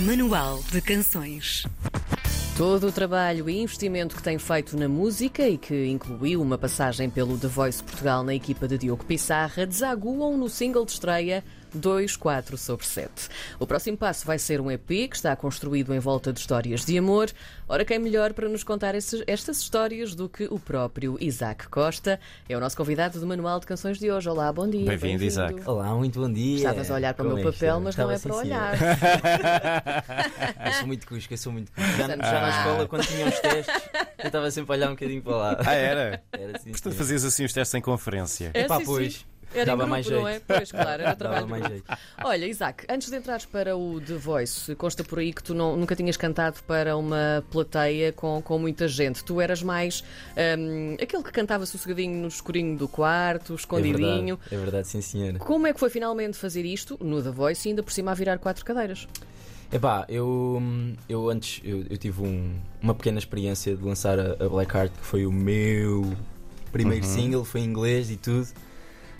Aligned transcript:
Manual 0.00 0.60
de 0.72 0.80
Canções. 0.80 1.64
Todo 2.56 2.86
o 2.86 2.92
trabalho 2.92 3.50
e 3.50 3.60
investimento 3.60 4.16
que 4.16 4.22
tem 4.22 4.38
feito 4.38 4.74
na 4.76 4.88
música 4.88 5.46
e 5.46 5.58
que 5.58 5.86
incluiu 5.86 6.40
uma 6.40 6.56
passagem 6.56 7.10
pelo 7.10 7.36
The 7.36 7.48
Voice 7.48 7.82
Portugal 7.82 8.22
na 8.24 8.34
equipa 8.34 8.66
de 8.66 8.78
Diogo 8.78 9.04
Pissarra 9.04 9.66
desaguam 9.66 10.38
no 10.38 10.48
single 10.48 10.86
de 10.86 10.92
estreia 10.92 11.44
24 11.72 12.56
sobre 12.56 12.86
7. 12.86 13.10
O 13.58 13.66
próximo 13.66 13.96
passo 13.96 14.26
vai 14.26 14.38
ser 14.38 14.60
um 14.60 14.70
EP 14.70 14.86
que 14.86 15.16
está 15.16 15.34
construído 15.36 15.94
em 15.94 15.98
volta 15.98 16.32
de 16.32 16.40
histórias 16.40 16.84
de 16.84 16.96
amor. 16.98 17.30
Ora, 17.68 17.84
quem 17.84 17.98
melhor 17.98 18.32
para 18.32 18.48
nos 18.48 18.64
contar 18.64 18.94
esses, 18.94 19.22
estas 19.26 19.60
histórias 19.60 20.14
do 20.14 20.28
que 20.28 20.44
o 20.50 20.58
próprio 20.58 21.16
Isaac 21.20 21.68
Costa? 21.68 22.18
É 22.48 22.56
o 22.56 22.60
nosso 22.60 22.76
convidado 22.76 23.20
do 23.20 23.26
Manual 23.26 23.60
de 23.60 23.66
Canções 23.66 23.98
de 23.98 24.10
hoje. 24.10 24.28
Olá, 24.28 24.52
bom 24.52 24.68
dia. 24.68 24.86
Bem-vindo, 24.86 25.22
Isaac. 25.24 25.60
Olá, 25.66 25.94
muito 25.94 26.20
bom 26.20 26.32
dia. 26.32 26.56
Estavas 26.56 26.90
a 26.90 26.94
olhar 26.94 27.14
para 27.14 27.24
o 27.24 27.28
Como 27.30 27.40
meu 27.40 27.48
é 27.48 27.52
papel, 27.52 27.80
mas 27.80 27.96
não 27.96 28.10
Estava 28.12 28.14
é 28.14 28.18
para 28.18 28.32
sim, 28.32 28.38
olhar. 28.48 28.74
Eu 30.66 30.72
sou 30.72 30.86
muito 30.86 31.06
cusco, 31.06 31.32
eu 31.32 31.38
sou 31.38 31.52
muito 31.52 31.72
cusco. 31.72 31.90
Já, 31.96 32.08
já 32.08 32.16
na 32.16 32.46
Ah. 32.46 32.58
escola, 32.58 32.88
quando 32.88 33.06
tinha 33.06 33.26
os 33.28 33.38
testes, 33.40 33.74
eu 34.18 34.26
estava 34.26 34.50
sempre 34.50 34.72
a 34.72 34.76
olhar 34.76 34.86
um 34.88 34.92
bocadinho 34.94 35.22
para 35.22 35.36
lá. 35.36 35.56
Ah, 35.66 35.74
era? 35.74 36.22
Era 36.32 36.56
assim. 36.56 36.70
Portanto, 36.70 36.92
sim. 36.92 36.98
fazias 36.98 37.24
assim 37.24 37.44
os 37.44 37.52
testes 37.52 37.74
em 37.74 37.80
conferência. 37.80 38.50
É, 38.54 38.62
Epá, 38.62 38.78
sim, 38.78 38.84
pois. 38.84 39.14
sim. 39.14 39.20
Era 39.52 39.66
Dava 39.66 39.82
em 39.82 39.86
grupo, 39.86 39.90
mais 39.90 40.06
não 40.10 40.28
é? 40.28 40.30
jeito. 40.32 40.44
Pois, 40.46 40.70
claro, 40.72 41.02
era 41.02 41.14
trabalho 41.16 41.40
Dava 41.42 41.50
mais 41.50 41.66
jeito. 41.66 41.84
Olha, 42.24 42.46
Isaac, 42.46 42.84
antes 42.88 43.10
de 43.10 43.16
entrares 43.16 43.44
para 43.46 43.76
o 43.76 44.00
The 44.00 44.14
Voice, 44.14 44.74
consta 44.76 45.02
por 45.02 45.18
aí 45.18 45.32
que 45.32 45.42
tu 45.42 45.54
não- 45.54 45.76
nunca 45.76 45.96
tinhas 45.96 46.16
cantado 46.16 46.58
para 46.66 46.96
uma 46.96 47.44
plateia 47.50 48.12
com, 48.12 48.40
com 48.42 48.58
muita 48.58 48.86
gente. 48.86 49.24
Tu 49.24 49.40
eras 49.40 49.62
mais 49.62 50.04
hum, 50.58 50.96
aquele 51.02 51.22
que 51.22 51.32
cantava 51.32 51.66
sossegadinho 51.66 52.22
no 52.22 52.28
escurinho 52.28 52.76
do 52.76 52.86
quarto, 52.86 53.52
É 53.52 53.56
escondidinho. 53.56 54.36
verdade, 54.36 54.54
é 54.54 54.56
verdade, 54.58 54.88
sim 54.88 55.00
senhora. 55.00 55.38
Como 55.38 55.66
é 55.66 55.72
que 55.72 55.80
foi 55.80 55.90
finalmente 55.90 56.36
fazer 56.36 56.64
isto 56.64 56.96
no 57.00 57.22
The 57.22 57.30
Voice 57.30 57.68
e 57.68 57.70
ainda 57.70 57.82
por 57.82 57.92
cima 57.92 58.12
a 58.12 58.14
virar 58.14 58.38
quatro 58.38 58.64
cadeiras? 58.64 59.08
Epá, 59.72 60.04
eu, 60.08 60.60
eu 61.08 61.28
antes 61.30 61.60
eu, 61.64 61.84
eu 61.88 61.96
tive 61.96 62.22
um- 62.22 62.54
uma 62.82 62.94
pequena 62.94 63.18
experiência 63.18 63.76
de 63.76 63.82
lançar 63.84 64.18
a, 64.18 64.32
a 64.44 64.48
Blackheart, 64.48 64.92
que 64.92 65.04
foi 65.06 65.24
o 65.26 65.32
meu 65.32 66.12
primeiro 66.72 67.04
single, 67.06 67.44
foi 67.44 67.60
em 67.60 67.64
inglês 67.64 68.10
e 68.10 68.16
tudo. 68.16 68.48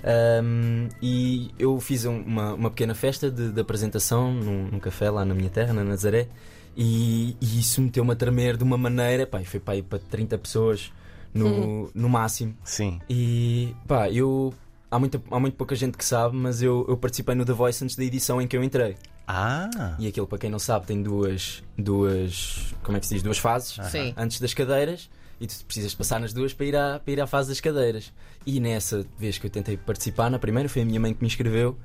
Ahm, 0.05 0.89
e 1.03 1.51
eu 1.59 1.79
fiz 1.81 2.05
um- 2.05 2.21
uma, 2.23 2.55
uma 2.55 2.71
pequena 2.71 2.95
festa 2.95 3.31
de, 3.31 3.51
de 3.53 3.61
apresentação 3.61 4.33
num, 4.33 4.69
num 4.69 4.79
café 4.81 5.11
lá 5.11 5.25
na 5.25 5.35
minha 5.35 5.51
terra, 5.51 5.73
na 5.73 5.85
Nazaré, 5.85 6.29
e, 6.77 7.37
e 7.41 7.61
isso 7.61 7.81
meteu-me 7.83 8.13
a 8.13 8.17
tremer 8.17 8.57
de 8.57 8.65
uma 8.65 8.79
maneira, 8.79 9.27
pá, 9.27 9.41
e 9.41 9.45
foi 9.45 9.61
para, 9.61 9.75
aí 9.75 9.83
para 9.83 9.99
30 9.99 10.39
pessoas 10.39 10.93
no, 11.35 11.91
no 11.95 12.09
máximo. 12.09 12.55
Sim. 12.65 13.01
E 13.09 13.75
pá, 13.87 14.11
eu. 14.11 14.55
Há, 14.91 14.99
muita, 14.99 15.23
há 15.31 15.39
muito 15.39 15.55
pouca 15.55 15.77
gente 15.77 15.97
que 15.97 16.05
sabe, 16.05 16.37
mas 16.37 16.61
eu, 16.63 16.85
eu 16.89 16.97
participei 16.97 17.35
no 17.37 17.45
The 17.45 17.53
Voice 17.53 17.85
antes 17.85 17.95
da 17.95 18.03
edição 18.03 18.43
em 18.43 18.49
que 18.49 18.57
eu 18.57 18.65
entrei. 18.65 18.97
Ah! 19.27 19.95
E 20.01 20.09
aquilo, 20.09 20.27
para 20.27 20.39
quem 20.39 20.51
não 20.51 20.59
sabe, 20.59 20.87
tem 20.87 21.01
duas. 21.01 21.63
duas 21.79 22.75
como 22.83 22.97
é 22.97 23.01
que 23.01 23.07
se 23.07 23.15
diz? 23.15 23.23
Duas 23.23 23.39
fases 23.39 23.79
Sim. 23.89 24.13
antes 24.17 24.41
das 24.41 24.53
cadeiras 24.53 25.09
e 25.41 25.47
tu 25.47 25.65
precisas 25.65 25.95
passar 25.95 26.21
nas 26.21 26.33
duas 26.33 26.53
para 26.53 26.67
ir, 26.67 26.77
à, 26.77 27.01
para 27.03 27.13
ir 27.13 27.21
à 27.21 27.27
fase 27.27 27.49
das 27.49 27.61
cadeiras. 27.61 28.13
E 28.47 28.61
nessa 28.61 29.07
vez 29.19 29.39
que 29.39 29.47
eu 29.47 29.51
tentei 29.51 29.77
participar, 29.77 30.31
na 30.31 30.39
primeira, 30.39 30.69
foi 30.69 30.83
a 30.83 30.85
minha 30.85 31.01
mãe 31.01 31.15
que 31.15 31.21
me 31.23 31.27
inscreveu. 31.27 31.77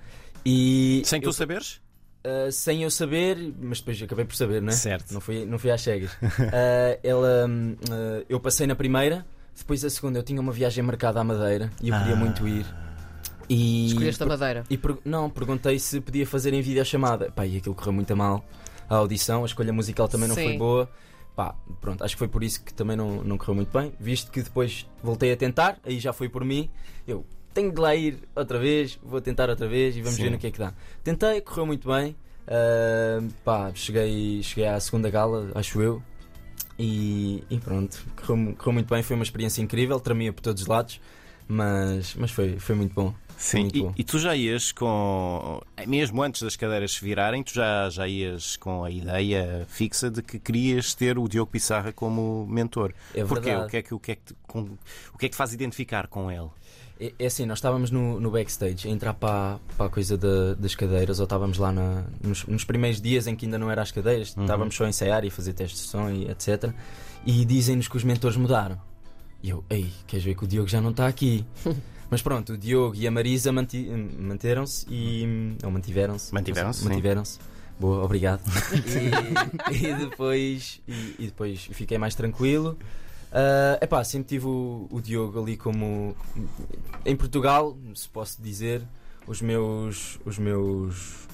E 0.45 1.01
Sem 1.05 1.21
tu 1.21 1.29
eu, 1.29 1.33
saberes? 1.33 1.81
ah, 2.23 2.51
sem 2.51 2.83
eu 2.83 2.91
saber, 2.91 3.37
mas 3.59 3.79
depois 3.79 4.01
acabei 4.01 4.25
por 4.25 4.35
saber, 4.35 4.61
não 4.61 4.69
é? 4.69 4.71
Certo. 4.73 5.11
Não 5.13 5.21
fui, 5.21 5.45
não 5.45 5.57
fui 5.57 5.71
às 5.71 5.81
cegas. 5.81 6.11
Ah, 6.53 6.99
ela, 7.03 7.47
ah, 7.91 8.23
eu 8.29 8.39
passei 8.39 8.67
na 8.67 8.75
primeira, 8.75 9.25
depois 9.57 9.83
a 9.85 9.89
segunda 9.89 10.19
eu 10.19 10.23
tinha 10.23 10.39
uma 10.41 10.51
viagem 10.51 10.83
marcada 10.83 11.19
à 11.19 11.23
Madeira 11.23 11.71
e 11.81 11.89
eu 11.89 11.97
queria 11.97 12.13
Ah. 12.13 12.17
muito 12.17 12.47
ir. 12.47 12.65
E 13.47 13.87
Escolheste 13.87 14.23
a 14.23 14.25
madeira. 14.25 14.63
e 14.69 14.75
per- 14.77 14.97
não, 15.05 15.29
perguntei 15.29 15.77
se 15.77 16.01
podia 16.01 16.25
fazer 16.25 16.51
em 16.53 16.61
videochamada. 16.61 17.31
Pá, 17.31 17.45
e 17.45 17.57
aquilo 17.57 17.75
correu 17.75 17.93
muito 17.93 18.11
a 18.11 18.15
mal. 18.15 18.43
A 18.89 18.95
audição, 18.95 19.43
a 19.43 19.45
escolha 19.45 19.71
musical 19.71 20.07
também 20.07 20.27
não 20.27 20.35
Sim. 20.35 20.43
foi 20.45 20.57
boa. 20.57 20.89
Pá, 21.35 21.55
pronto, 21.81 22.03
acho 22.03 22.15
que 22.15 22.19
foi 22.19 22.27
por 22.27 22.43
isso 22.43 22.63
que 22.63 22.73
também 22.73 22.95
não, 22.95 23.23
não 23.23 23.37
correu 23.37 23.55
muito 23.55 23.77
bem. 23.77 23.93
Visto 23.99 24.31
que 24.31 24.41
depois 24.41 24.87
voltei 25.03 25.31
a 25.31 25.37
tentar, 25.37 25.77
aí 25.83 25.99
já 25.99 26.13
foi 26.13 26.29
por 26.29 26.45
mim. 26.45 26.69
Eu 27.05 27.25
tenho 27.53 27.71
de 27.71 27.79
lá 27.79 27.93
ir 27.95 28.19
outra 28.35 28.57
vez, 28.57 28.99
vou 29.03 29.19
tentar 29.19 29.49
outra 29.49 29.67
vez 29.67 29.97
e 29.97 30.01
vamos 30.01 30.15
Sim. 30.15 30.23
ver 30.23 30.29
no 30.31 30.37
que 30.37 30.47
é 30.47 30.51
que 30.51 30.59
dá. 30.59 30.73
Tentei, 31.03 31.41
correu 31.41 31.65
muito 31.65 31.87
bem. 31.87 32.15
Ah, 32.47 33.21
pá, 33.43 33.71
cheguei, 33.73 34.41
cheguei 34.43 34.67
à 34.67 34.79
segunda 34.79 35.09
gala, 35.09 35.51
acho 35.55 35.81
eu. 35.81 36.01
E, 36.77 37.43
e 37.49 37.57
pronto, 37.59 37.97
correu, 38.15 38.55
correu 38.55 38.73
muito 38.73 38.93
bem. 38.93 39.03
Foi 39.03 39.15
uma 39.15 39.23
experiência 39.23 39.61
incrível, 39.61 39.99
tremia 39.99 40.31
por 40.31 40.41
todos 40.41 40.61
os 40.61 40.67
lados, 40.67 40.99
mas, 41.47 42.15
mas 42.15 42.31
foi, 42.31 42.59
foi 42.59 42.75
muito 42.75 42.93
bom. 42.93 43.13
Sim. 43.37 43.67
E, 43.73 43.91
e 44.01 44.03
tu 44.03 44.17
já 44.17 44.35
ias 44.35 44.71
com. 44.71 45.61
Mesmo 45.87 46.23
antes 46.23 46.41
das 46.41 46.55
cadeiras 46.55 46.93
se 46.93 47.03
virarem, 47.03 47.43
tu 47.43 47.53
já, 47.53 47.89
já 47.89 48.07
ias 48.07 48.55
com 48.57 48.83
a 48.83 48.89
ideia 48.89 49.65
fixa 49.69 50.09
de 50.09 50.21
que 50.21 50.39
querias 50.39 50.93
ter 50.93 51.17
o 51.19 51.27
Diogo 51.27 51.51
Pissarra 51.51 51.91
como 51.91 52.45
mentor. 52.47 52.93
É 53.13 53.23
Porquê? 53.23 53.53
O 53.55 53.67
que, 53.67 53.77
é 53.77 53.81
que, 53.81 53.93
o, 53.93 53.99
que 53.99 54.11
é 54.11 54.15
que, 54.15 54.21
te- 54.23 54.35
com- 54.47 54.69
o 55.13 55.17
que 55.17 55.25
é 55.25 55.29
que 55.29 55.29
te 55.29 55.35
faz 55.37 55.53
identificar 55.53 56.07
com 56.07 56.31
ele? 56.31 56.47
É, 56.97 57.13
é 57.19 57.25
assim, 57.25 57.45
nós 57.45 57.57
estávamos 57.57 57.91
no, 57.91 58.21
no 58.21 58.31
backstage 58.31 58.87
a 58.87 58.91
entrar 58.91 59.13
para, 59.13 59.55
a- 59.55 59.59
para 59.75 59.85
a 59.87 59.89
coisa 59.89 60.17
da- 60.17 60.53
das 60.53 60.73
cadeiras, 60.73 61.19
ou 61.19 61.25
estávamos 61.25 61.57
lá 61.57 61.71
na- 61.73 62.05
nos, 62.23 62.45
nos 62.45 62.63
primeiros 62.63 63.01
dias 63.01 63.27
em 63.27 63.35
que 63.35 63.45
ainda 63.45 63.57
não 63.57 63.69
era 63.69 63.81
as 63.81 63.91
cadeiras, 63.91 64.29
estávamos 64.29 64.73
só 64.75 64.85
a 64.85 64.89
ensaiar 64.89 65.25
e 65.25 65.29
fazer 65.29 65.51
testes 65.53 65.81
de 65.81 65.87
som 65.89 66.09
e 66.09 66.29
etc. 66.31 66.71
E 67.25 67.43
dizem-nos 67.43 67.87
que 67.89 67.97
os 67.97 68.03
mentores 68.05 68.37
mudaram. 68.37 68.79
E 69.43 69.49
eu, 69.49 69.63
ei, 69.69 69.91
queres 70.07 70.23
ver 70.25 70.35
que 70.35 70.45
o 70.45 70.47
Diogo 70.47 70.69
já 70.69 70.79
não 70.79 70.91
está 70.91 71.05
aqui? 71.05 71.45
Mas 72.09 72.21
pronto, 72.21 72.53
o 72.53 72.57
Diogo 72.57 72.95
e 72.95 73.07
a 73.07 73.11
Marisa 73.11 73.51
manti- 73.51 73.89
manteram-se 74.19 74.85
e. 74.89 75.55
ou 75.63 75.71
mantiveram-se. 75.71 76.33
Mantiveram-se. 76.33 76.85
Mantiveram-se. 76.85 77.39
Boa, 77.79 78.03
obrigado. 78.03 78.41
e, 79.71 79.85
e 79.85 79.93
depois, 79.95 80.81
e, 80.87 81.15
e 81.19 81.25
depois 81.25 81.67
fiquei 81.71 81.97
mais 81.97 82.15
tranquilo. 82.15 82.77
Ah, 83.31 83.77
epá, 83.81 84.01
sempre 84.03 84.29
tive 84.29 84.45
o, 84.47 84.87
o 84.89 85.01
Diogo 85.01 85.41
ali 85.41 85.57
como. 85.57 86.15
Em 87.05 87.15
Portugal, 87.17 87.77
se 87.93 88.07
posso 88.07 88.41
dizer, 88.41 88.81
os 89.27 89.41
meus. 89.41 90.17
Os 90.25 90.37
meus. 90.37 91.27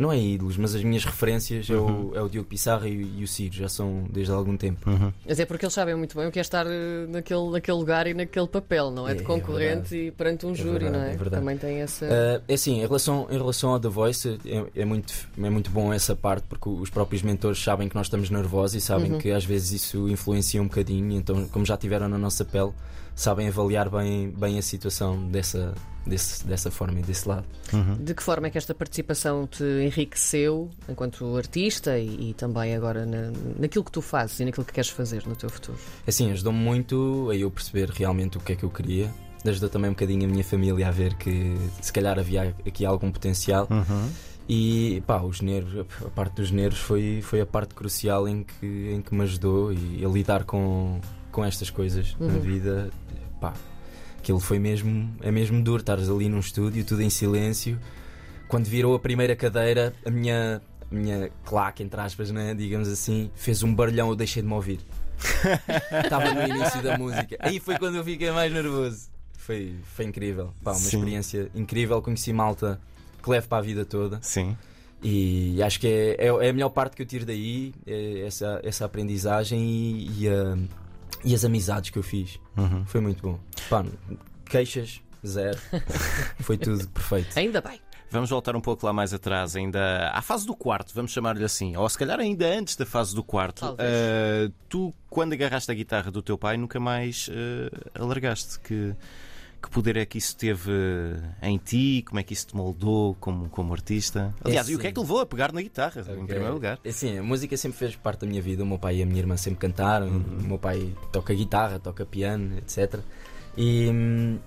Não 0.00 0.10
é 0.10 0.18
ídolos, 0.18 0.56
mas 0.56 0.74
as 0.74 0.82
minhas 0.82 1.04
referências 1.04 1.68
é, 1.68 1.74
o, 1.74 2.12
é 2.14 2.22
o 2.22 2.28
Diogo 2.28 2.48
Pissarra 2.48 2.88
e, 2.88 2.96
o- 3.04 3.18
e 3.20 3.22
o 3.22 3.28
Ciro, 3.28 3.54
já 3.54 3.68
são 3.68 4.04
desde 4.10 4.32
há 4.32 4.34
algum 4.34 4.56
tempo. 4.56 4.80
Mas 5.26 5.38
é 5.38 5.44
porque 5.44 5.64
eles 5.66 5.74
sabem 5.74 5.94
muito 5.94 6.16
bem 6.16 6.26
o 6.26 6.32
que 6.32 6.38
é 6.38 6.42
estar 6.42 6.66
eh, 6.66 7.06
naquele, 7.08 7.50
naquele 7.50 7.76
lugar 7.76 8.06
e 8.06 8.14
naquele 8.14 8.48
papel, 8.48 8.90
não 8.90 9.06
é? 9.06 9.12
É, 9.12 9.14
De 9.16 9.20
é 9.20 9.24
concorrente 9.24 9.94
e 9.94 10.10
perante 10.10 10.46
um 10.46 10.52
É 10.52 10.54
júri, 10.54 10.84
verdade, 10.84 10.92
não 10.96 11.02
é? 11.04 11.12
é 11.12 11.16
verdade. 11.16 11.42
Também 11.42 11.58
tem 11.58 11.76
essa. 11.82 12.06
Ah, 12.06 12.40
é 12.48 12.54
assim, 12.54 12.78
em 12.78 12.80
relação, 12.80 13.26
em 13.30 13.36
relação 13.36 13.70
ao 13.74 13.78
The 13.78 13.88
Voice, 13.90 14.38
é, 14.46 14.80
é 14.80 14.84
muito, 14.86 15.12
é 15.38 15.50
muito 15.50 15.70
bom 15.70 15.92
essa 15.92 16.16
parte 16.16 16.44
porque 16.48 16.68
os 16.68 16.88
próprios 16.88 17.22
mentores 17.22 17.62
sabem 17.62 17.86
que 17.86 17.94
nós 17.94 18.06
estamos 18.06 18.30
nervosos 18.30 18.76
e 18.76 18.80
sabem 18.80 19.12
Uhum. 19.12 19.18
que 19.18 19.30
às 19.30 19.44
vezes 19.44 19.82
isso 19.82 20.08
influencia 20.08 20.62
um 20.62 20.66
bocadinho. 20.66 21.12
Então, 21.12 21.46
como 21.48 21.66
já 21.66 21.76
tiveram 21.76 22.08
na 22.08 22.16
nossa 22.16 22.42
pele, 22.44 22.72
sabem 23.14 23.48
avaliar 23.48 23.88
bem, 23.90 24.30
bem 24.30 24.58
a 24.58 24.62
situação 24.62 25.28
dessa, 25.28 25.74
desse, 26.06 26.46
dessa 26.46 26.70
forma 26.70 27.00
e 27.00 27.02
desse 27.02 27.28
lado. 27.28 27.44
De 28.00 28.14
que 28.14 28.22
forma 28.22 28.46
é 28.46 28.50
que 28.50 28.58
esta 28.58 28.74
participação 28.74 29.46
te 29.46 29.62
enriqueceu 29.64 30.70
enquanto 30.88 31.36
artista 31.36 31.98
e, 31.98 32.30
e 32.30 32.34
também 32.34 32.74
agora 32.74 33.04
na, 33.06 33.30
naquilo 33.58 33.84
que 33.84 33.92
tu 33.92 34.00
fazes 34.02 34.40
e 34.40 34.44
naquilo 34.44 34.64
que 34.64 34.72
queres 34.72 34.90
fazer 34.90 35.26
no 35.26 35.36
teu 35.36 35.50
futuro? 35.50 35.78
Assim, 36.06 36.30
ajudou-me 36.32 36.58
muito 36.58 37.28
a 37.30 37.36
eu 37.36 37.50
perceber 37.50 37.90
realmente 37.90 38.38
o 38.38 38.40
que 38.40 38.52
é 38.52 38.56
que 38.56 38.64
eu 38.64 38.70
queria. 38.70 39.10
Ajudou 39.44 39.70
também 39.70 39.88
um 39.90 39.94
bocadinho 39.94 40.24
a 40.24 40.28
minha 40.28 40.44
família 40.44 40.88
a 40.88 40.90
ver 40.90 41.14
que 41.14 41.56
se 41.80 41.90
calhar 41.92 42.18
havia 42.18 42.54
aqui 42.66 42.84
algum 42.84 43.10
potencial. 43.10 43.66
E 44.48 45.00
pá, 45.06 45.20
os 45.22 45.40
nervos, 45.40 45.86
a 46.04 46.10
parte 46.10 46.34
dos 46.34 46.50
nervos 46.50 46.80
foi, 46.80 47.20
foi 47.22 47.40
a 47.40 47.46
parte 47.46 47.72
crucial 47.74 48.26
em 48.26 48.42
que, 48.42 48.90
em 48.92 49.00
que 49.00 49.14
me 49.14 49.22
ajudou 49.22 49.72
e 49.72 50.04
a 50.04 50.08
lidar 50.08 50.42
com, 50.44 51.00
com 51.30 51.44
estas 51.44 51.70
coisas 51.70 52.16
na 52.18 52.26
Uhum. 52.26 52.40
vida. 52.40 52.90
Pá, 53.40 53.54
aquilo 54.18 54.38
foi 54.40 54.58
mesmo, 54.58 55.14
é 55.22 55.30
mesmo 55.30 55.62
duro, 55.62 55.80
estares 55.80 56.08
ali 56.08 56.28
num 56.28 56.40
estúdio, 56.40 56.84
tudo 56.84 57.02
em 57.02 57.10
silêncio. 57.10 57.78
Quando 58.48 58.66
virou 58.66 58.94
a 58.94 58.98
primeira 58.98 59.34
cadeira, 59.36 59.94
a 60.04 60.10
minha, 60.10 60.60
a 60.90 60.94
minha 60.94 61.30
claque, 61.44 61.82
entre 61.82 62.00
aspas, 62.00 62.30
né, 62.30 62.54
digamos 62.54 62.88
assim, 62.88 63.30
fez 63.34 63.62
um 63.62 63.74
barulhão, 63.74 64.08
eu 64.08 64.16
deixei 64.16 64.42
de 64.42 64.48
me 64.48 64.54
ouvir. 64.54 64.80
Estava 66.04 66.32
no 66.34 66.42
início 66.46 66.82
da 66.82 66.96
música. 66.98 67.36
Aí 67.40 67.60
foi 67.60 67.78
quando 67.78 67.96
eu 67.96 68.04
fiquei 68.04 68.30
mais 68.30 68.52
nervoso. 68.52 69.08
Foi, 69.36 69.74
foi 69.94 70.04
incrível. 70.06 70.52
Pá, 70.62 70.72
uma 70.72 70.78
Sim. 70.78 70.96
experiência 70.96 71.50
incrível. 71.54 72.00
Conheci 72.02 72.32
malta 72.32 72.80
que 73.22 73.30
levo 73.30 73.48
para 73.48 73.58
a 73.58 73.62
vida 73.62 73.84
toda. 73.84 74.18
Sim. 74.22 74.56
E 75.02 75.62
acho 75.62 75.78
que 75.80 75.86
é, 75.86 76.16
é, 76.18 76.26
é 76.26 76.48
a 76.50 76.52
melhor 76.52 76.70
parte 76.70 76.94
que 76.96 77.02
eu 77.02 77.06
tiro 77.06 77.24
daí, 77.24 77.72
é 77.86 78.20
essa, 78.26 78.60
essa 78.62 78.84
aprendizagem 78.84 79.60
e, 79.62 80.22
e, 80.24 80.28
a- 80.28 80.58
e 81.24 81.34
as 81.34 81.44
amizades 81.44 81.90
que 81.90 81.98
eu 81.98 82.02
fiz. 82.02 82.38
Uhum. 82.56 82.84
Foi 82.86 83.00
muito 83.00 83.22
bom. 83.22 83.38
Pá, 83.68 83.84
queixas, 84.44 85.00
zero. 85.26 85.58
Foi 86.40 86.56
tudo 86.56 86.88
perfeito. 86.88 87.38
Ainda 87.38 87.60
bem. 87.60 87.80
Vamos 88.10 88.28
voltar 88.28 88.56
um 88.56 88.60
pouco 88.60 88.84
lá 88.84 88.92
mais 88.92 89.14
atrás, 89.14 89.54
ainda 89.54 90.10
à 90.10 90.20
fase 90.20 90.44
do 90.44 90.52
quarto, 90.52 90.92
vamos 90.92 91.12
chamar-lhe 91.12 91.44
assim, 91.44 91.76
ou 91.76 91.88
se 91.88 91.96
calhar 91.96 92.18
ainda 92.18 92.44
antes 92.44 92.74
da 92.74 92.84
fase 92.84 93.14
do 93.14 93.22
quarto. 93.22 93.64
Ah, 93.64 94.50
tu, 94.68 94.92
quando 95.08 95.32
agarraste 95.32 95.70
a 95.70 95.74
guitarra 95.74 96.10
do 96.10 96.20
teu 96.20 96.36
pai, 96.36 96.56
nunca 96.56 96.80
mais 96.80 97.30
ah, 97.32 98.02
alargaste. 98.02 98.58
Que, 98.58 98.96
Que 99.62 99.68
poder 99.70 99.96
é 99.98 100.06
que 100.06 100.16
isso 100.16 100.34
teve 100.36 100.70
em 101.42 101.58
ti? 101.58 102.02
Como 102.08 102.18
é 102.18 102.22
que 102.22 102.32
isso 102.32 102.46
te 102.48 102.56
moldou 102.56 103.14
como, 103.20 103.48
como 103.50 103.72
artista? 103.74 104.34
Aliás, 104.42 104.68
É 104.68 104.72
e 104.72 104.74
o 104.74 104.78
que 104.78 104.86
é 104.86 104.90
que 104.90 104.94
te 104.94 105.00
levou 105.00 105.20
a 105.20 105.26
pegar 105.26 105.52
na 105.52 105.60
guitarra, 105.60 106.00
em 106.00 106.12
Ok. 106.14 106.26
primeiro 106.26 106.54
lugar? 106.54 106.78
Assim, 106.86 107.18
a 107.18 107.22
música 107.22 107.54
sempre 107.56 107.78
fez 107.78 107.94
parte 107.94 108.20
da 108.20 108.26
minha 108.26 108.40
vida. 108.40 108.62
O 108.62 108.66
meu 108.66 108.78
pai 108.78 108.96
e 108.96 109.02
a 109.02 109.06
minha 109.06 109.18
irmã 109.18 109.36
sempre 109.36 109.58
cantaram. 109.60 110.08
O 110.08 110.42
meu 110.42 110.58
pai 110.58 110.94
toca 111.12 111.34
guitarra, 111.34 111.78
toca 111.78 112.06
piano, 112.06 112.56
etc. 112.58 113.00
E, 113.56 113.90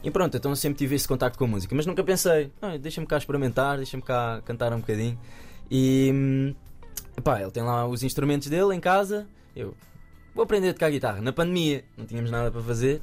e 0.03 0.09
pronto, 0.09 0.35
então 0.35 0.51
eu 0.51 0.55
sempre 0.55 0.79
tive 0.79 0.95
esse 0.95 1.07
contacto 1.07 1.37
com 1.37 1.45
a 1.45 1.47
música. 1.47 1.75
Mas 1.75 1.85
nunca 1.85 2.03
pensei, 2.03 2.51
"Ah, 2.61 2.75
deixa-me 2.77 3.05
cá 3.05 3.17
experimentar, 3.17 3.77
deixa-me 3.77 4.01
cá 4.01 4.41
cantar 4.45 4.73
um 4.73 4.79
bocadinho. 4.79 5.19
E 5.69 6.55
pá, 7.23 7.39
ele 7.39 7.51
tem 7.51 7.61
lá 7.63 7.85
os 7.87 8.01
instrumentos 8.01 8.47
dele 8.47 8.73
em 8.75 8.79
casa. 8.79 9.27
Eu 9.55 9.75
vou 10.33 10.43
aprender 10.43 10.69
a 10.69 10.73
tocar 10.73 10.89
guitarra. 10.89 11.21
Na 11.21 11.31
pandemia, 11.31 11.83
não 11.95 12.05
tínhamos 12.05 12.31
nada 12.31 12.49
para 12.51 12.61
fazer. 12.63 13.01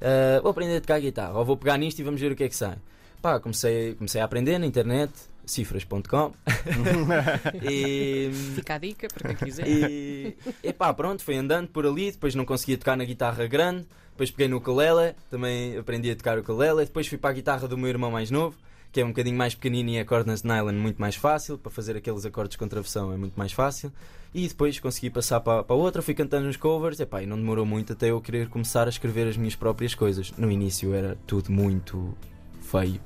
Ah, 0.00 0.40
vou 0.40 0.50
aprender 0.50 0.76
a 0.76 0.80
tocar 0.80 1.00
guitarra. 1.00 1.38
Ou 1.38 1.44
vou 1.44 1.56
pegar 1.56 1.76
nisto 1.76 1.98
e 1.98 2.02
vamos 2.02 2.20
ver 2.20 2.32
o 2.32 2.36
que 2.36 2.44
é 2.44 2.48
que 2.48 2.56
sai. 2.56 2.76
Pá, 3.20 3.40
comecei, 3.40 3.94
comecei 3.94 4.20
a 4.20 4.24
aprender 4.24 4.58
na 4.58 4.66
internet, 4.66 5.10
cifras.com. 5.46 6.32
e. 7.62 8.30
Fica 8.54 8.74
a 8.74 8.78
dica 8.78 9.08
para 9.08 9.34
quem 9.34 9.48
quiser. 9.48 9.66
E, 9.66 10.36
e 10.62 10.72
pá, 10.72 10.92
pronto, 10.92 11.22
foi 11.22 11.36
andando 11.36 11.68
por 11.68 11.86
ali, 11.86 12.12
depois 12.12 12.34
não 12.34 12.44
conseguia 12.44 12.76
tocar 12.76 12.96
na 12.96 13.04
guitarra 13.04 13.46
grande, 13.46 13.86
depois 14.10 14.30
peguei 14.30 14.48
no 14.48 14.58
ukulele, 14.58 15.14
também 15.30 15.76
aprendi 15.78 16.10
a 16.10 16.16
tocar 16.16 16.36
o 16.36 16.42
ukulele, 16.42 16.84
depois 16.84 17.06
fui 17.06 17.16
para 17.16 17.30
a 17.30 17.32
guitarra 17.32 17.66
do 17.66 17.78
meu 17.78 17.88
irmão 17.88 18.10
mais 18.10 18.30
novo, 18.30 18.58
que 18.94 19.00
é 19.00 19.04
um 19.04 19.08
bocadinho 19.08 19.36
mais 19.36 19.56
pequenino 19.56 19.90
e 19.90 19.98
acordes 19.98 20.40
de 20.42 20.46
nylon 20.48 20.72
muito 20.74 21.00
mais 21.00 21.16
fácil, 21.16 21.58
para 21.58 21.70
fazer 21.70 21.96
aqueles 21.96 22.24
acordes 22.24 22.56
com 22.56 22.68
travessão 22.68 23.12
é 23.12 23.16
muito 23.16 23.34
mais 23.36 23.52
fácil. 23.52 23.92
E 24.32 24.46
depois 24.46 24.78
consegui 24.78 25.10
passar 25.10 25.40
para, 25.40 25.64
para 25.64 25.74
outra, 25.74 26.00
fui 26.00 26.14
cantando 26.14 26.46
uns 26.48 26.56
covers, 26.56 27.00
epá, 27.00 27.20
e 27.20 27.26
não 27.26 27.36
demorou 27.36 27.66
muito 27.66 27.92
até 27.92 28.10
eu 28.10 28.20
querer 28.20 28.48
começar 28.48 28.86
a 28.86 28.90
escrever 28.90 29.26
as 29.26 29.36
minhas 29.36 29.56
próprias 29.56 29.96
coisas. 29.96 30.32
No 30.38 30.48
início 30.50 30.94
era 30.94 31.18
tudo 31.26 31.50
muito 31.50 32.14
feio 32.62 33.00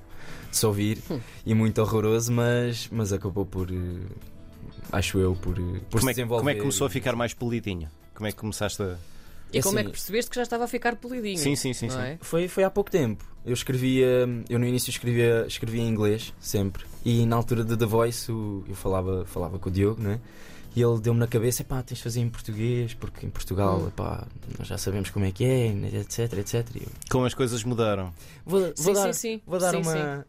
de 0.51 0.57
se 0.57 0.67
ouvir 0.67 1.03
e 1.47 1.55
muito 1.55 1.81
horroroso, 1.81 2.31
mas, 2.33 2.87
mas 2.93 3.11
acabou 3.13 3.47
por, 3.47 3.71
eh, 3.71 3.75
acho 4.93 5.19
eu, 5.19 5.35
por, 5.37 5.59
eh, 5.59 5.81
por 5.91 6.01
Como 6.01 6.11
é, 6.11 6.15
se 6.15 6.21
que- 6.23 6.27
como 6.29 6.39
é 6.39 6.53
desenvolver. 6.53 6.55
que 6.55 6.61
começou 6.61 6.87
a 6.87 6.91
ficar 6.91 7.17
mais 7.17 7.33
polidinho? 7.33 7.89
Como 8.15 8.27
é 8.27 8.31
que 8.33 8.37
começaste 8.39 8.83
a. 8.83 8.97
E 9.53 9.63
como 9.63 9.79
é 9.79 9.81
Assim, 9.81 9.85
que 9.91 9.91
percebeste 9.93 10.31
que 10.31 10.37
já 10.37 10.43
estava 10.43 10.65
a 10.65 10.69
ficar 10.69 10.97
polidinho? 10.97 11.39
Sim, 11.39 11.57
sim, 11.57 11.73
sim, 11.73 11.89
sim. 11.89 11.99
é? 11.99 12.19
Foi, 12.21 12.49
foi 12.49 12.65
há 12.65 12.71
pouco 12.71 12.91
tempo. 12.91 13.25
Eu 13.47 13.55
escrevia, 13.55 14.29
eu 14.49 14.59
no 14.59 14.67
início 14.67 14.91
escrevia, 14.91 15.45
escrevia 15.49 15.81
em 15.83 15.89
inglês, 15.89 16.35
sempre. 16.39 16.85
E 17.05 17.25
na 17.25 17.37
altura 17.37 17.65
de 17.65 17.77
The 17.77 17.87
Voice 17.87 18.31
o- 18.31 18.63
eu 18.69 18.75
falava, 18.75 19.25
falava 19.25 19.59
com 19.59 19.69
o 19.71 19.73
Diogo, 19.73 20.03
né? 20.03 20.21
E 20.77 20.83
ele 20.83 21.01
deu-me 21.01 21.19
na 21.19 21.27
cabeça: 21.27 21.65
pá, 21.65 21.83
tens 21.83 21.97
de 21.97 22.03
fazer 22.03 22.21
em 22.21 22.29
português, 22.29 22.93
porque 22.93 23.25
em 23.25 23.31
Portugal, 23.31 23.81
Hum. 23.85 23.89
epá, 23.89 24.27
nós 24.59 24.69
já 24.69 24.77
sabemos 24.77 25.09
como 25.09 25.25
é 25.25 25.33
que 25.33 25.45
é, 25.45 25.69
etc, 25.99 26.31
etc. 26.35 26.67
Eu, 26.77 26.87
Como 27.11 27.25
as 27.25 27.33
coisas 27.33 27.65
mudaram? 27.65 28.13
vou, 28.45 28.61
vou 28.61 28.75
Sim, 28.77 28.93
dar, 28.93 29.15
sim, 29.15 29.21
sim. 29.37 29.41
Vou 29.47 29.59
dar 29.59 29.73
Sim, 29.75 29.81
uma. 29.81 30.27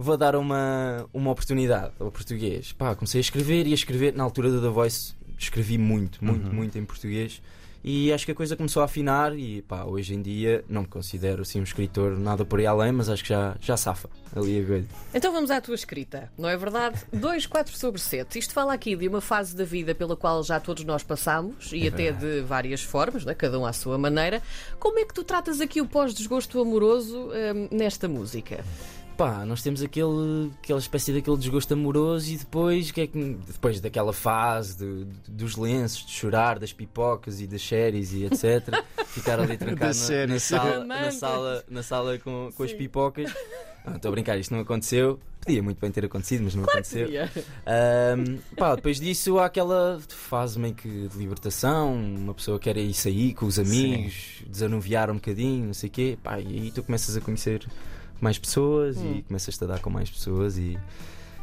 Vou 0.00 0.16
dar 0.16 0.36
uma, 0.36 1.06
uma 1.12 1.30
oportunidade 1.32 1.92
ao 1.98 2.10
português. 2.10 2.72
Pá, 2.72 2.94
comecei 2.94 3.18
a 3.18 3.20
escrever 3.20 3.66
e 3.66 3.72
a 3.72 3.74
escrever. 3.74 4.14
Na 4.14 4.24
altura 4.24 4.50
do 4.50 4.62
The 4.62 4.68
Voice 4.68 5.12
escrevi 5.36 5.76
muito, 5.76 6.24
muito, 6.24 6.46
Uhum. 6.46 6.52
muito 6.54 6.78
em 6.78 6.84
português. 6.84 7.42
E 7.82 8.12
acho 8.12 8.26
que 8.26 8.32
a 8.32 8.34
coisa 8.34 8.56
começou 8.56 8.82
a 8.82 8.84
afinar. 8.84 9.36
E 9.38 9.62
pá, 9.62 9.84
hoje 9.84 10.14
em 10.14 10.22
dia 10.22 10.64
não 10.68 10.82
me 10.82 10.88
considero 10.88 11.42
assim 11.42 11.60
um 11.60 11.64
escritor 11.64 12.18
nada 12.18 12.44
por 12.44 12.58
aí 12.58 12.66
além, 12.66 12.92
mas 12.92 13.08
acho 13.08 13.22
que 13.22 13.28
já, 13.30 13.56
já 13.60 13.76
safa 13.76 14.08
ali 14.34 14.60
a 14.60 14.66
coisa. 14.66 14.88
Então 15.14 15.32
vamos 15.32 15.50
à 15.50 15.60
tua 15.60 15.74
escrita, 15.74 16.30
não 16.36 16.48
é 16.48 16.56
verdade? 16.56 17.04
2, 17.12 17.46
4 17.46 17.76
sobre 17.76 18.00
7. 18.00 18.38
Isto 18.38 18.52
fala 18.52 18.72
aqui 18.74 18.94
de 18.96 19.08
uma 19.08 19.20
fase 19.20 19.56
da 19.56 19.64
vida 19.64 19.94
pela 19.94 20.16
qual 20.16 20.42
já 20.42 20.60
todos 20.60 20.84
nós 20.84 21.02
passamos 21.02 21.72
e 21.72 21.86
É 21.86 21.88
até 21.88 22.12
de 22.12 22.40
várias 22.42 22.82
formas, 22.82 23.24
não 23.24 23.32
é? 23.32 23.34
cada 23.34 23.58
um 23.58 23.64
à 23.64 23.72
sua 23.72 23.96
maneira. 23.96 24.42
Como 24.78 24.98
é 24.98 25.04
que 25.04 25.14
tu 25.14 25.24
tratas 25.24 25.60
aqui 25.60 25.80
o 25.80 25.86
pós-desgosto 25.86 26.60
amoroso 26.60 27.28
hum, 27.28 27.68
nesta 27.70 28.08
música? 28.08 28.64
Pá, 29.18 29.44
nós 29.44 29.64
temos 29.64 29.82
aquele, 29.82 30.52
aquela 30.62 30.78
espécie 30.78 31.12
daquele 31.12 31.36
desgosto 31.36 31.74
amoroso 31.74 32.32
e 32.32 32.36
depois, 32.36 32.92
que 32.92 33.00
é 33.00 33.06
que, 33.08 33.36
depois 33.48 33.80
daquela 33.80 34.12
fase 34.12 34.76
dos 35.26 35.56
lenços, 35.56 36.06
de 36.06 36.12
chorar, 36.12 36.60
das 36.60 36.72
pipocas 36.72 37.40
e 37.40 37.46
das 37.48 37.60
séries 37.60 38.12
e 38.12 38.26
etc. 38.26 38.80
Ficar 39.08 39.40
ali 39.40 39.56
trancado 39.56 39.98
na, 40.08 40.26
na 40.28 40.38
sala, 40.38 40.84
na 40.84 41.10
sala, 41.10 41.64
na 41.68 41.82
sala 41.82 42.18
com, 42.20 42.52
com 42.54 42.62
as 42.62 42.70
Sim. 42.70 42.76
pipocas. 42.76 43.34
Ah, 43.84 43.96
Estou 43.96 44.10
a 44.10 44.12
brincar, 44.12 44.38
isto 44.38 44.54
não 44.54 44.60
aconteceu. 44.60 45.18
Podia 45.40 45.64
muito 45.64 45.80
bem 45.80 45.90
ter 45.90 46.04
acontecido, 46.04 46.44
mas 46.44 46.54
não 46.54 46.62
aconteceu. 46.62 47.06
Seria. 47.08 47.28
Ahm, 47.66 48.38
pá, 48.56 48.76
depois 48.76 49.00
disso 49.00 49.40
há 49.40 49.46
aquela 49.46 50.00
fase 50.10 50.60
meio 50.60 50.74
que 50.74 51.08
de 51.08 51.18
libertação, 51.18 51.92
uma 51.92 52.34
pessoa 52.34 52.56
quer 52.60 52.76
ir 52.76 52.94
sair 52.94 53.34
com 53.34 53.46
os 53.46 53.58
amigos, 53.58 54.44
desanuviar 54.46 55.10
um 55.10 55.14
bocadinho, 55.14 55.66
não 55.66 55.74
sei 55.74 55.88
o 55.88 55.92
quê, 55.92 56.16
pá, 56.22 56.38
e 56.38 56.46
aí 56.46 56.70
tu 56.70 56.84
começas 56.84 57.16
a 57.16 57.20
conhecer 57.20 57.66
mais 58.20 58.38
pessoas 58.38 58.96
Hum. 58.96 59.16
e 59.18 59.22
começas 59.22 59.60
a 59.62 59.66
dar 59.66 59.78
com 59.80 59.90
mais 59.90 60.10
pessoas 60.10 60.56
e, 60.58 60.78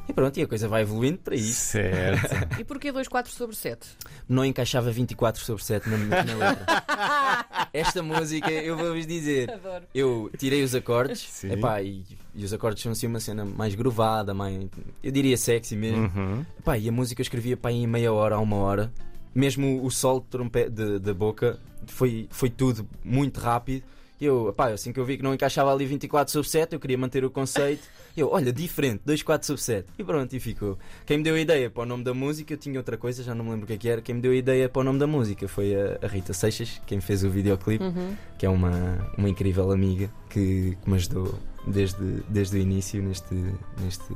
e 0.07 0.13
pronto, 0.13 0.37
e 0.37 0.43
a 0.43 0.47
coisa 0.47 0.67
vai 0.67 0.81
evoluindo 0.81 1.17
para 1.19 1.35
isso. 1.35 1.71
Certo. 1.71 2.59
E 2.59 2.63
porquê 2.63 2.91
2, 2.91 3.07
4 3.07 3.31
sobre 3.31 3.55
7? 3.55 3.87
Não 4.27 4.43
encaixava 4.45 4.91
24 4.91 5.43
sobre 5.43 5.63
7 5.63 5.89
na, 5.89 5.97
minha- 5.97 6.23
na 6.23 6.33
letra. 6.35 6.65
Esta 7.73 8.01
música, 8.01 8.49
eu 8.51 8.77
vou-vos 8.77 9.05
dizer, 9.05 9.51
Adoro. 9.51 9.83
eu 9.93 10.29
tirei 10.37 10.63
os 10.63 10.73
acordes 10.73 11.19
Sim. 11.19 11.51
epá, 11.53 11.81
e, 11.81 12.03
e 12.33 12.43
os 12.45 12.53
acordes 12.53 12.81
são 12.81 12.91
assim 12.91 13.07
uma 13.07 13.19
cena 13.19 13.43
mais 13.45 13.75
grovada, 13.75 14.33
mais, 14.33 14.67
eu 15.03 15.11
diria 15.11 15.35
sexy 15.37 15.75
mesmo. 15.75 16.03
Uhum. 16.15 16.45
Pá, 16.63 16.77
e 16.77 16.87
a 16.87 16.91
música 16.91 17.21
eu 17.21 17.23
escrevia 17.23 17.57
pá, 17.57 17.71
em 17.71 17.85
meia 17.87 18.13
hora 18.13 18.35
a 18.35 18.39
uma 18.39 18.55
hora. 18.57 18.91
Mesmo 19.33 19.83
o 19.83 19.91
sol 19.91 20.21
de 20.21 20.27
trompe- 20.27 20.69
de- 20.69 20.99
da 20.99 21.13
boca 21.13 21.59
foi, 21.87 22.27
foi 22.31 22.49
tudo 22.49 22.87
muito 23.03 23.39
rápido. 23.41 23.83
E 24.19 24.25
Eu, 24.25 24.53
pá, 24.55 24.69
assim 24.69 24.93
que 24.93 24.99
eu 24.99 25.03
vi 25.05 25.17
que 25.17 25.23
não 25.23 25.33
encaixava 25.33 25.73
ali 25.73 25.85
24 25.85 26.31
sobre 26.31 26.49
7, 26.49 26.73
eu 26.73 26.79
queria 26.79 26.97
manter 26.97 27.25
o 27.25 27.29
conceito. 27.29 27.83
E 28.15 28.19
Eu, 28.21 28.29
olha, 28.31 28.53
diferente, 28.53 29.01
24 29.05 29.45
sobre 29.45 29.61
7. 29.61 29.87
E 29.99 30.03
pronto, 30.03 30.33
e 30.35 30.39
ficou. 30.39 30.77
Quem 31.05 31.17
me 31.17 31.23
deu 31.23 31.35
a 31.35 31.39
ideia 31.39 31.69
para 31.69 31.83
o 31.83 31.85
nome 31.85 32.03
da 32.03 32.13
música, 32.13 32.53
eu 32.53 32.57
tinha 32.57 32.79
outra 32.79 32.97
coisa, 32.97 33.23
já 33.23 33.35
não 33.35 33.43
me 33.43 33.51
lembro 33.51 33.65
o 33.65 33.67
que 33.67 33.73
é 33.73 33.77
que 33.77 33.89
era. 33.89 34.01
Quem 34.01 34.15
me 34.15 34.21
deu 34.21 34.31
a 34.31 34.35
ideia 34.35 34.69
para 34.69 34.79
o 34.79 34.83
nome 34.83 34.99
da 34.99 35.07
música 35.07 35.47
foi 35.47 35.75
a, 35.75 35.99
a 36.01 36.07
Rita 36.07 36.31
Seixas, 36.33 36.81
quem 36.85 37.01
fez 37.01 37.23
o 37.23 37.29
videoclipe, 37.29 37.83
Uhum. 37.83 38.15
que 38.37 38.45
é 38.45 38.49
uma, 38.49 38.71
uma 39.17 39.27
incrível 39.29 39.69
amiga 39.71 40.09
que, 40.29 40.77
que 40.81 40.89
me 40.89 40.95
ajudou 40.95 41.37
desde, 41.67 41.97
desde 42.29 42.57
o 42.57 42.61
início 42.61 43.01
neste, 43.03 43.33
neste, 43.81 44.13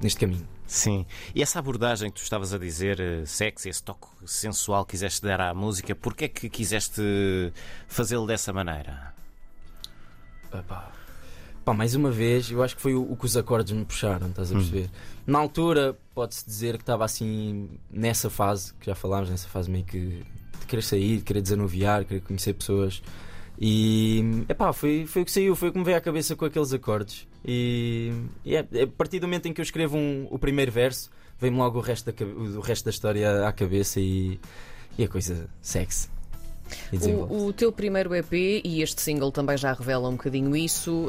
neste 0.00 0.18
caminho. 0.20 0.48
Sim. 0.66 1.04
E 1.34 1.42
essa 1.42 1.58
abordagem 1.58 2.08
que 2.10 2.16
tu 2.18 2.22
estavas 2.22 2.54
a 2.54 2.58
dizer, 2.58 2.98
eh, 2.98 3.26
sexy, 3.26 3.68
esse 3.68 3.82
toque 3.82 4.06
sensual 4.24 4.86
que 4.86 4.92
quiseste 4.92 5.20
dar 5.20 5.38
à 5.38 5.52
música, 5.52 5.94
porquê 5.94 6.24
é 6.24 6.28
que 6.28 6.48
quiseste 6.48 7.02
fazê-lo 7.86 8.26
dessa 8.26 8.50
maneira? 8.52 9.12
Epá. 10.58 10.90
Pá, 11.64 11.72
mais 11.72 11.94
uma 11.94 12.10
vez, 12.10 12.50
eu 12.50 12.62
acho 12.62 12.76
que 12.76 12.82
foi 12.82 12.94
o, 12.94 13.10
o 13.10 13.16
que 13.16 13.24
os 13.24 13.36
acordes 13.36 13.72
me 13.72 13.84
puxaram, 13.84 14.28
estás 14.28 14.50
a 14.52 14.54
Hum. 14.54 14.58
perceber? 14.58 14.90
Na 15.26 15.38
altura, 15.38 15.96
pode-se 16.14 16.44
dizer 16.44 16.76
que 16.76 16.82
estava 16.82 17.04
assim, 17.04 17.70
nessa 17.90 18.28
fase, 18.28 18.74
que 18.74 18.86
já 18.86 18.94
falámos, 18.94 19.30
nessa 19.30 19.48
fase 19.48 19.70
meio 19.70 19.84
que 19.84 19.98
de 20.60 20.66
querer 20.66 20.82
sair, 20.82 21.16
de 21.18 21.22
querer 21.22 21.40
desanuviar, 21.40 22.04
querer 22.04 22.20
conhecer 22.20 22.52
pessoas. 22.52 23.02
E 23.58 24.44
epá, 24.48 24.72
foi, 24.72 25.06
foi 25.06 25.22
o 25.22 25.24
que 25.24 25.30
saiu, 25.32 25.56
foi 25.56 25.68
o 25.70 25.72
que 25.72 25.78
me 25.78 25.84
veio 25.84 25.96
à 25.96 26.00
cabeça 26.00 26.36
com 26.36 26.44
aqueles 26.44 26.72
acordes. 26.72 27.26
E, 27.44 28.12
e 28.44 28.56
é, 28.56 28.66
é 28.72 28.82
a 28.82 28.86
partir 28.86 29.18
do 29.20 29.26
momento 29.26 29.46
em 29.46 29.52
que 29.54 29.60
eu 29.60 29.62
escrevo 29.62 29.96
um- 29.96 30.26
o 30.30 30.38
primeiro 30.38 30.70
verso, 30.72 31.10
vem-me 31.40 31.56
logo 31.56 31.78
o 31.78 31.82
resto 31.82 32.12
da, 32.12 32.24
o 32.26 32.60
resto 32.60 32.84
da 32.84 32.90
história 32.90 33.46
à 33.48 33.52
cabeça 33.52 34.00
e, 34.00 34.38
e 34.98 35.04
a 35.04 35.08
coisa 35.08 35.48
sexy. 35.62 36.08
O, 37.30 37.46
o 37.46 37.52
teu 37.52 37.70
primeiro 37.72 38.14
EP 38.14 38.32
e 38.64 38.82
este 38.82 39.00
single 39.02 39.30
também 39.32 39.56
já 39.56 39.72
revela 39.72 40.08
um 40.08 40.12
bocadinho 40.12 40.54
isso. 40.56 41.08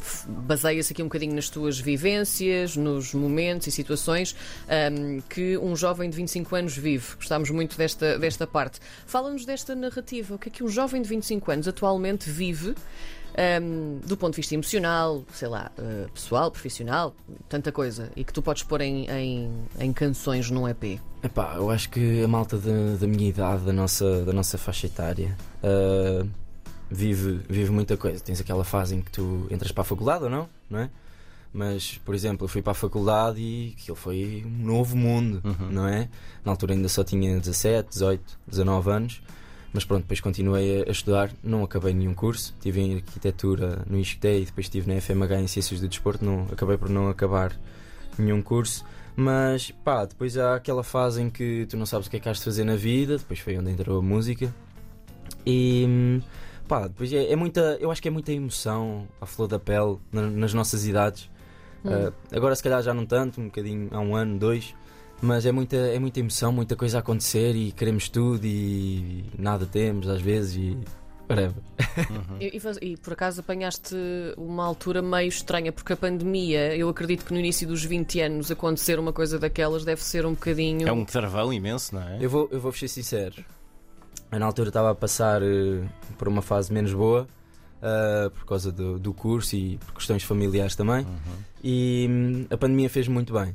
f- 0.00 0.26
Baseia-se 0.28 0.92
aqui 0.92 1.02
um 1.02 1.06
bocadinho 1.06 1.34
nas 1.34 1.48
tuas 1.48 1.78
vivências, 1.78 2.76
nos 2.76 3.14
momentos 3.14 3.66
e 3.66 3.70
situações 3.70 4.34
hum, 4.92 5.20
que 5.28 5.56
um 5.58 5.74
jovem 5.76 6.08
de 6.10 6.16
25 6.16 6.56
anos 6.56 6.76
vive. 6.76 7.14
Gostámos 7.16 7.50
muito 7.50 7.76
desta, 7.76 8.18
desta 8.18 8.46
parte. 8.46 8.80
Fala-nos 9.06 9.44
desta 9.44 9.74
narrativa. 9.74 10.34
O 10.34 10.38
que 10.38 10.48
é 10.48 10.52
que 10.52 10.64
um 10.64 10.68
jovem 10.68 11.02
de 11.02 11.08
25 11.08 11.50
anos 11.50 11.68
atualmente 11.68 12.28
vive 12.30 12.74
hum, 13.62 13.98
do 14.04 14.16
ponto 14.16 14.32
de 14.32 14.36
vista 14.36 14.54
emocional, 14.54 15.24
sei 15.32 15.48
lá, 15.48 15.70
eh, 15.78 16.06
pessoal, 16.14 16.50
profissional, 16.50 17.14
tanta 17.48 17.70
coisa, 17.72 18.10
e 18.16 18.24
que 18.24 18.32
tu 18.32 18.40
podes 18.42 18.62
pôr 18.62 18.80
em, 18.80 19.06
em, 19.10 19.50
em 19.78 19.92
canções 19.92 20.50
num 20.50 20.66
EP? 20.68 21.00
Epá, 21.22 21.54
eu 21.56 21.70
acho 21.70 21.90
que 21.90 22.22
a 22.22 22.28
malta 22.28 22.56
da, 22.58 22.96
da 23.00 23.06
minha 23.06 23.28
idade, 23.28 23.64
da 23.64 23.72
nossa, 23.72 24.24
da 24.24 24.32
nossa 24.32 24.56
faixa 24.56 24.86
etária, 24.86 25.36
ah, 25.62 26.24
vive, 26.90 27.40
vive 27.48 27.70
muita 27.70 27.96
coisa. 27.96 28.20
Tens 28.20 28.40
aquela 28.40 28.64
fase 28.64 28.94
em 28.94 29.00
que 29.02 29.10
tu 29.10 29.46
entras 29.50 29.72
para 29.72 29.82
a 29.82 29.84
faculdade 29.84 30.24
ou 30.24 30.30
não, 30.30 30.48
não 30.70 30.78
é? 30.80 30.90
Mas, 31.52 31.98
por 32.04 32.14
exemplo, 32.14 32.44
eu 32.44 32.48
fui 32.48 32.60
para 32.60 32.72
a 32.72 32.74
faculdade 32.74 33.40
e 33.40 33.74
aquilo 33.78 33.96
foi 33.96 34.44
um 34.46 34.64
novo 34.66 34.94
mundo, 34.96 35.40
Uhum. 35.42 35.70
não 35.70 35.88
é? 35.88 36.08
Na 36.44 36.52
altura 36.52 36.74
ainda 36.74 36.88
só 36.88 37.02
tinha 37.02 37.38
17, 37.40 37.88
18, 37.90 38.38
19 38.46 38.90
anos. 38.90 39.22
Mas 39.72 39.84
pronto, 39.84 40.02
depois 40.02 40.20
continuei 40.20 40.84
a, 40.86 40.90
estudar, 40.90 41.30
não 41.42 41.62
acabei 41.62 41.92
nenhum 41.92 42.14
curso. 42.14 42.54
Estive 42.56 42.80
em 42.80 42.94
arquitetura 42.96 43.82
no 43.86 43.98
ISCTE 43.98 44.28
e 44.42 44.44
depois 44.46 44.66
estive 44.66 44.92
na 44.92 45.00
FMH 45.00 45.40
em 45.42 45.46
Ciências 45.46 45.80
do 45.80 45.88
Desporto. 45.88 46.24
Não, 46.24 46.44
acabei 46.50 46.76
por 46.78 46.88
não 46.88 47.08
acabar 47.08 47.52
nenhum 48.18 48.40
curso. 48.40 48.84
Mas 49.14 49.70
pá, 49.84 50.04
depois 50.04 50.36
há 50.38 50.56
aquela 50.56 50.82
fase 50.82 51.20
em 51.22 51.28
que 51.30 51.66
tu 51.68 51.76
não 51.76 51.86
sabes 51.86 52.06
o 52.06 52.10
que 52.10 52.16
é 52.16 52.20
que 52.20 52.28
has 52.28 52.38
de 52.38 52.44
fazer 52.44 52.64
na 52.64 52.76
vida. 52.76 53.18
Depois 53.18 53.38
foi 53.38 53.58
onde 53.58 53.70
entrou 53.70 53.98
a 53.98 54.02
música. 54.02 54.54
E 55.44 56.20
Pá, 56.68 56.88
depois 56.88 57.12
é, 57.12 57.30
é 57.30 57.36
muita. 57.36 57.76
Eu 57.80 57.90
acho 57.90 58.02
que 58.02 58.08
é 58.08 58.10
muita 58.10 58.32
emoção 58.32 59.06
à 59.20 59.26
flor 59.26 59.46
da 59.46 59.58
pele 59.58 59.98
na- 60.10 60.28
nas 60.30 60.52
nossas 60.52 60.84
idades. 60.86 61.30
Hum. 61.84 61.90
Uh, 62.08 62.12
agora, 62.32 62.56
se 62.56 62.62
calhar, 62.62 62.82
já 62.82 62.92
não 62.92 63.06
tanto, 63.06 63.40
um 63.40 63.44
bocadinho 63.44 63.88
há 63.92 64.00
um 64.00 64.16
ano, 64.16 64.36
dois. 64.38 64.74
Mas 65.20 65.46
é 65.46 65.52
muita, 65.52 65.76
é 65.76 65.98
muita 65.98 66.20
emoção, 66.20 66.52
muita 66.52 66.76
coisa 66.76 66.98
a 66.98 67.00
acontecer 67.00 67.54
e 67.56 67.72
queremos 67.72 68.08
tudo 68.08 68.44
e 68.44 69.24
nada 69.38 69.66
temos 69.66 70.08
às 70.08 70.20
vezes 70.20 70.56
e. 70.56 70.78
whatever. 71.28 71.62
E, 72.38 72.58
e 72.58 72.92
e 72.92 72.96
por 72.98 73.14
acaso 73.14 73.40
apanhaste 73.40 73.96
uma 74.36 74.64
altura 74.64 75.00
meio 75.00 75.28
estranha, 75.28 75.72
porque 75.72 75.94
a 75.94 75.96
pandemia, 75.96 76.76
eu 76.76 76.88
acredito 76.88 77.24
que 77.24 77.32
no 77.32 77.38
início 77.38 77.66
dos 77.66 77.82
20 77.82 78.20
anos 78.20 78.50
acontecer 78.50 78.98
uma 78.98 79.12
coisa 79.12 79.38
daquelas 79.38 79.84
deve 79.84 80.04
ser 80.04 80.26
um 80.26 80.32
bocadinho. 80.32 80.86
É 80.86 80.92
um 80.92 81.04
travão 81.04 81.52
imenso, 81.52 81.94
não 81.94 82.02
é? 82.02 82.18
Eu 82.20 82.28
vou, 82.28 82.48
eu 82.52 82.60
vou 82.60 82.72
ser 82.72 82.88
sincero. 82.88 83.42
Eu, 84.30 84.38
na 84.38 84.44
altura 84.44 84.68
estava 84.68 84.90
a 84.90 84.94
passar 84.94 85.42
eh, 85.42 85.82
por 86.18 86.28
uma 86.28 86.42
fase 86.42 86.72
menos 86.72 86.92
boa 86.92 87.26
uh, 87.76 88.30
por 88.30 88.44
causa 88.44 88.72
do, 88.72 88.98
do 88.98 89.12
curso 89.12 89.56
e 89.56 89.78
por 89.78 89.94
questões 89.94 90.22
familiares 90.22 90.76
também. 90.76 91.04
Uhum. 91.04 91.36
E 91.62 92.06
hum, 92.08 92.46
a 92.50 92.56
pandemia 92.56 92.90
fez 92.90 93.08
muito 93.08 93.32
bem. 93.32 93.54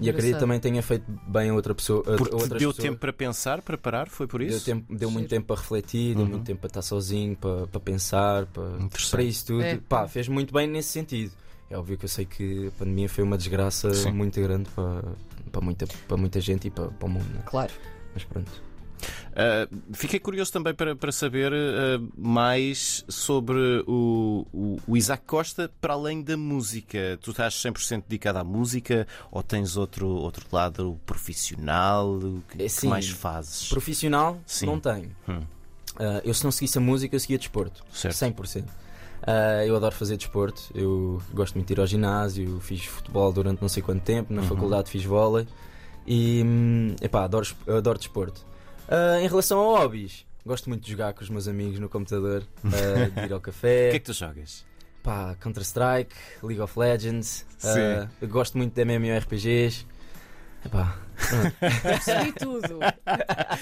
E 0.00 0.10
acredito 0.10 0.38
também 0.38 0.60
tenha 0.60 0.82
feito 0.82 1.04
bem 1.26 1.50
a 1.50 1.54
outra 1.54 1.74
pessoa. 1.74 2.00
a- 2.00 2.16
Porque 2.16 2.36
deu 2.36 2.48
pessoas. 2.48 2.76
tempo 2.76 2.98
para 2.98 3.12
pensar, 3.12 3.62
para 3.62 3.78
parar, 3.78 4.08
foi 4.08 4.26
por 4.26 4.40
Deu, 4.40 4.48
isso? 4.48 4.64
tempo, 4.64 4.94
deu 4.94 5.10
muito 5.10 5.28
tempo 5.28 5.46
para 5.46 5.56
refletir, 5.60 6.14
deu 6.14 6.24
Uhum. 6.24 6.30
muito 6.30 6.44
tempo 6.44 6.60
para 6.60 6.68
estar 6.68 6.82
sozinho, 6.82 7.36
para, 7.36 7.66
para 7.66 7.80
pensar, 7.80 8.46
para, 8.46 8.64
para 9.10 9.22
isso 9.22 9.46
tudo. 9.46 9.62
É. 9.62 9.76
Pá, 9.88 10.06
fez 10.06 10.28
muito 10.28 10.52
bem 10.52 10.66
nesse 10.66 10.90
sentido. 10.90 11.32
É 11.70 11.76
óbvio 11.76 11.98
que 11.98 12.04
eu 12.04 12.08
sei 12.08 12.24
que 12.24 12.68
a 12.68 12.70
pandemia 12.72 13.08
foi 13.08 13.24
uma 13.24 13.36
desgraça 13.36 13.92
Sim. 13.94 14.12
muito 14.12 14.40
grande 14.40 14.68
para, 14.74 15.02
para, 15.52 15.60
muita, 15.60 15.86
para 16.06 16.16
muita 16.16 16.40
gente 16.40 16.68
e 16.68 16.70
para, 16.70 16.88
para 16.88 17.06
o 17.06 17.10
mundo. 17.10 17.26
né? 17.34 17.42
Claro. 17.46 17.72
Mas 18.14 18.24
pronto. 18.24 18.50
Uh, 18.98 19.76
fiquei 19.92 20.18
curioso 20.18 20.52
também 20.52 20.74
para, 20.74 20.94
para 20.96 21.12
saber 21.12 21.52
uh, 21.52 22.08
mais 22.16 23.04
sobre 23.08 23.84
o, 23.86 24.46
o, 24.52 24.78
o 24.86 24.96
Isaac 24.96 25.24
Costa 25.26 25.70
para 25.80 25.94
além 25.94 26.22
da 26.22 26.36
música. 26.36 27.18
Tu 27.22 27.30
estás 27.30 27.54
100% 27.54 28.04
dedicado 28.08 28.38
à 28.38 28.44
música 28.44 29.06
ou 29.30 29.42
tens 29.42 29.76
outro, 29.76 30.06
outro 30.08 30.44
lado 30.52 30.98
profissional? 31.06 32.08
O 32.10 32.42
que, 32.50 32.56
É, 32.62 32.64
que 32.64 32.68
sim. 32.68 32.88
mais 32.88 33.08
fazes? 33.08 33.68
Profissional, 33.68 34.38
Sim. 34.46 34.66
não 34.66 34.80
tenho. 34.80 35.10
Hum. 35.28 35.40
Ah, 35.98 36.20
eu, 36.24 36.34
se 36.34 36.44
não 36.44 36.50
seguisse 36.50 36.78
a 36.78 36.80
música, 36.80 37.14
eu 37.16 37.20
seguia 37.20 37.38
desporto. 37.38 37.84
Certo. 37.92 38.14
100%. 38.16 38.64
Ah, 39.22 39.64
eu 39.66 39.74
adoro 39.76 39.94
fazer 39.94 40.16
desporto. 40.16 40.62
Eu 40.74 41.20
gosto 41.32 41.54
muito 41.54 41.66
de 41.68 41.74
ir 41.74 41.80
ao 41.80 41.86
ginásio. 41.86 42.60
Fiz 42.60 42.84
futebol 42.84 43.32
durante 43.32 43.60
não 43.60 43.68
sei 43.68 43.82
quanto 43.82 44.02
tempo. 44.02 44.32
Na 44.32 44.42
Uhum. 44.42 44.48
faculdade 44.48 44.90
fiz 44.90 45.04
vôlei. 45.04 45.46
E, 46.06 46.42
hum, 46.44 46.94
epá, 47.02 47.24
adoro, 47.24 47.46
adoro 47.66 47.98
desporto. 47.98 48.46
Ah, 48.88 49.20
em 49.20 49.28
relação 49.28 49.60
a 49.60 49.78
hobbies, 49.80 50.24
gosto 50.46 50.68
muito 50.68 50.82
de 50.84 50.90
jogar 50.90 51.12
com 51.12 51.22
os 51.22 51.28
meus 51.30 51.46
amigos 51.46 51.78
no 51.78 51.88
computador, 51.88 52.42
ah, 52.64 53.20
de 53.20 53.26
ir 53.26 53.32
ao 53.32 53.38
O 53.38 53.42
café. 53.42 53.90
que 53.90 53.96
é 53.96 53.98
que 54.00 54.06
tu 54.06 54.12
jogas? 54.12 54.64
Pá, 55.02 55.36
Counter-Strike, 55.40 56.14
League 56.42 56.60
of 56.60 56.78
Legends. 56.78 57.46
Eu 58.20 58.28
gosto 58.28 58.58
muito 58.58 58.74
de 58.74 58.82
MMORPGs. 58.84 59.86
Epá, 60.64 60.98
Percebi 61.82 62.32
tudo. 62.32 62.78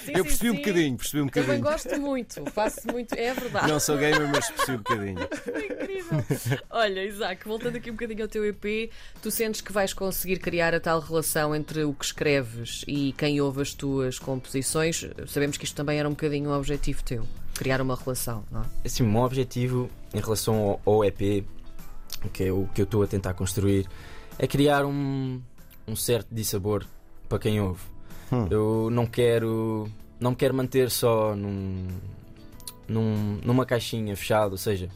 Sim, 0.04 0.12
Eu 0.12 0.16
sim, 0.18 0.22
percebi 0.24 0.50
um 0.50 0.52
sim. 0.54 0.58
bocadinho, 0.60 0.96
percebi 0.96 1.22
um 1.22 1.28
Também 1.28 1.42
bocadinho. 1.58 1.64
gosto 1.64 2.00
muito, 2.00 2.50
faço 2.52 2.80
muito, 2.92 3.12
é 3.14 3.34
verdade. 3.34 3.68
Não 3.68 3.80
sou 3.80 3.96
gamer, 3.96 4.28
mas 4.28 4.50
percebi 4.50 4.72
um 4.78 4.82
bocadinho. 4.82 5.28
Foi 5.42 5.66
incrível. 5.66 6.24
Olha, 6.70 7.04
Isaac, 7.04 7.46
voltando 7.46 7.76
aqui 7.76 7.90
um 7.90 7.94
bocadinho 7.94 8.22
ao 8.22 8.28
teu 8.28 8.44
EP, 8.46 8.90
tu 9.22 9.30
sentes 9.30 9.60
que 9.60 9.72
vais 9.72 9.92
conseguir 9.92 10.38
criar 10.38 10.74
a 10.74 10.80
tal 10.80 11.00
relação 11.00 11.54
entre 11.54 11.84
o 11.84 11.92
que 11.92 12.04
escreves 12.04 12.84
e 12.86 13.12
quem 13.16 13.40
ouve 13.40 13.62
as 13.62 13.72
tuas 13.74 14.18
composições? 14.18 15.04
Sabemos 15.26 15.56
que 15.56 15.64
isto 15.64 15.74
também 15.74 15.98
era 15.98 16.08
um 16.08 16.12
bocadinho 16.12 16.50
um 16.50 16.54
objetivo 16.56 17.02
teu, 17.02 17.26
criar 17.54 17.80
uma 17.80 17.96
relação, 17.96 18.44
não 18.50 18.62
é? 18.62 18.64
Assim, 18.84 19.02
o 19.02 19.06
meu 19.06 19.22
objetivo 19.22 19.90
em 20.14 20.20
relação 20.20 20.80
ao, 20.84 20.94
ao 20.94 21.04
EP, 21.04 21.44
que 22.32 22.44
é 22.44 22.52
o 22.52 22.68
que 22.74 22.80
eu 22.82 22.84
estou 22.84 23.02
a 23.02 23.06
tentar 23.06 23.34
construir, 23.34 23.86
é 24.38 24.46
criar 24.46 24.84
um, 24.84 25.40
um 25.86 25.94
certo 25.96 26.28
dissabor 26.32 26.84
para 27.28 27.38
quem 27.38 27.60
ouve. 27.60 27.82
Hum. 28.32 28.46
Eu 28.50 28.88
não 28.90 29.06
quero, 29.06 29.88
não 30.18 30.34
quero 30.34 30.54
manter 30.54 30.90
só 30.90 31.34
num, 31.36 31.86
num- 32.88 33.38
numa 33.44 33.64
caixinha 33.66 34.16
fechada, 34.16 34.50
ou 34.52 34.58
seja, 34.58 34.88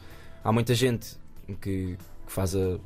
há 0.43 0.51
muita 0.51 0.73
gente 0.73 1.15
que, 1.47 1.95
que 1.95 1.97
faz 2.27 2.55
a, 2.55 2.77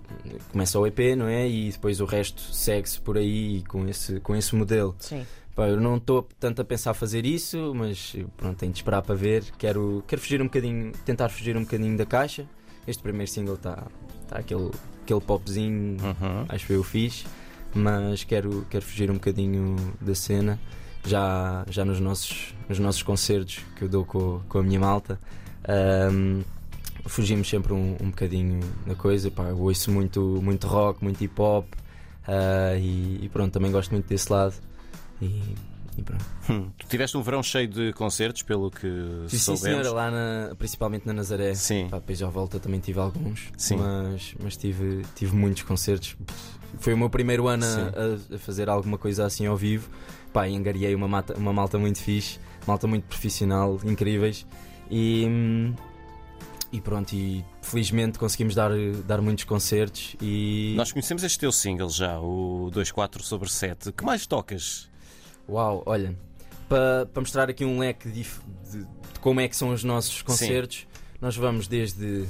começa 0.52 0.80
o 0.80 0.86
EP, 0.88 1.16
não 1.18 1.28
é? 1.28 1.48
E 1.48 1.72
depois 1.72 2.00
o 2.02 2.06
resto 2.06 2.42
segue-se 2.42 3.00
por 3.00 3.18
aí 3.18 3.64
com 3.68 3.88
esse, 3.88 4.20
com 4.20 4.36
esse 4.36 4.56
modelo. 4.56 4.96
Sim. 5.00 5.26
Pá, 5.56 5.70
eu 5.70 5.80
não 5.80 5.96
estou 5.96 6.28
tanto 6.40 6.62
a 6.62 6.66
pensar 6.66 6.94
fazer 6.94 7.26
isso, 7.26 7.74
mas 7.74 8.14
pronto, 8.36 8.58
tenho 8.58 8.72
de 8.74 8.80
esperar 8.80 9.02
para 9.02 9.16
ver. 9.16 9.44
Quero, 9.58 10.04
quero 10.06 10.22
fugir 10.22 10.42
um 10.42 10.46
bocadinho, 10.46 10.92
tentar 11.06 11.30
fugir 11.30 11.56
um 11.56 11.62
bocadinho 11.62 11.98
da 11.98 12.06
caixa. 12.06 12.46
Este 12.86 13.02
primeiro 13.02 13.32
single 13.32 13.56
está 13.56 13.88
tá 14.28 14.38
aquele, 14.40 14.70
aquele 15.02 15.22
popzinho, 15.22 15.98
Uhum. 16.04 16.46
acho 16.50 16.68
que 16.68 16.74
eu 16.74 16.84
fiz, 16.84 17.26
mas 17.76 18.24
quero, 18.24 18.66
quero 18.70 18.84
fugir 18.84 19.12
um 19.12 19.16
bocadinho 19.16 19.76
da 20.00 20.16
cena. 20.16 20.60
Já, 21.06 21.64
já 21.70 21.86
nos, 21.86 22.00
nossos, 22.00 22.56
nos 22.68 22.80
nossos 22.80 23.04
concertos 23.04 23.60
que 23.76 23.84
eu 23.84 23.90
dou 23.90 24.04
com, 24.04 24.42
com 24.50 24.58
a 24.58 24.64
minha 24.64 24.80
malta, 24.80 25.20
ahm, 25.68 26.42
fugimos 27.06 27.48
sempre 27.48 27.74
um, 27.74 27.96
um 28.02 28.10
bocadinho 28.10 28.60
da 28.88 28.96
coisa. 28.96 29.30
Pá, 29.30 29.44
eu 29.44 29.60
ouço 29.60 29.92
muito, 29.92 30.40
muito 30.42 30.66
rock, 30.66 31.04
muito 31.04 31.24
hip 31.24 31.40
hop 31.40 31.68
ah, 32.28 32.76
e, 32.78 33.20
e 33.24 33.30
pronto, 33.30 33.52
também 33.52 33.72
gosto 33.72 33.92
muito 33.92 34.08
desse 34.08 34.32
lado. 34.32 34.56
E, 35.22 35.42
e 35.98 36.04
pronto. 36.04 36.26
Hum. 36.50 36.70
Tu 36.78 36.88
tiveste 36.88 37.16
um 37.18 37.22
verão 37.22 37.42
cheio 37.42 37.68
de 37.68 37.94
concertos, 37.94 38.42
pelo 38.42 38.70
que 38.70 38.88
Sim, 38.88 39.28
sim, 39.30 39.38
soubemos. 39.38 39.62
senhora, 39.62 39.92
lá 39.92 40.12
na- 40.12 40.56
principalmente 40.56 41.06
na 41.08 41.14
Nazaré. 41.14 41.54
Sim. 41.56 41.88
Pá, 41.90 42.00
depois 42.00 42.22
à 42.22 42.28
volta 42.30 42.60
também 42.60 42.80
tive 42.80 43.00
alguns, 43.00 43.50
Sim. 43.58 43.78
mas, 43.78 44.36
mas 44.42 44.58
tive, 44.58 45.04
tive 45.16 45.36
muitos 45.36 45.64
concertos. 45.64 46.16
Foi 46.80 46.94
o 46.94 46.98
meu 46.98 47.10
primeiro 47.10 47.48
ano 47.48 47.64
Sim. 47.64 48.32
a, 48.32 48.36
a 48.36 48.38
fazer 48.40 48.70
alguma 48.70 48.98
coisa 48.98 49.26
assim 49.26 49.46
ao 49.46 49.56
vivo. 49.56 49.90
Pá, 50.34 50.48
e 50.50 50.56
angariei 50.56 50.94
uma, 50.94 51.08
mata- 51.08 51.34
uma 51.38 51.54
malta 51.54 51.78
muito 51.80 52.00
fixe, 52.00 52.40
malta 52.68 52.86
muito 52.88 53.06
profissional, 53.06 53.80
incríveis. 53.86 54.46
E, 54.92 55.26
e 56.72 56.82
pronto, 56.82 57.14
e 57.14 57.44
felizmente 57.62 58.20
conseguimos 58.20 58.54
dar, 58.54 58.70
dar 59.08 59.22
muitos 59.22 59.46
concertos. 59.46 60.16
E 60.22 60.74
Nós 60.76 60.92
conhecemos 60.92 61.24
este 61.24 61.40
teu 61.40 61.52
single 61.54 61.90
já, 61.90 62.20
o 62.20 62.70
24 62.74 63.24
sobre 63.24 63.50
7. 63.50 63.94
Que 63.94 64.04
mais 64.04 64.28
tocas? 64.28 64.90
Uau, 65.48 65.84
olha, 65.86 66.16
para 66.68 67.06
pa 67.14 67.20
mostrar 67.22 67.50
aqui 67.50 67.64
um 67.66 67.80
leque 67.80 68.10
dif- 68.10 68.40
de, 68.72 68.80
de 68.80 69.20
como 69.22 69.40
é 69.40 69.48
que 69.48 69.56
são 69.56 69.70
os 69.70 69.84
nossos 69.84 70.22
concertos, 70.22 70.88
nós 71.22 71.36
vamos 71.36 71.68
desde 71.68 72.26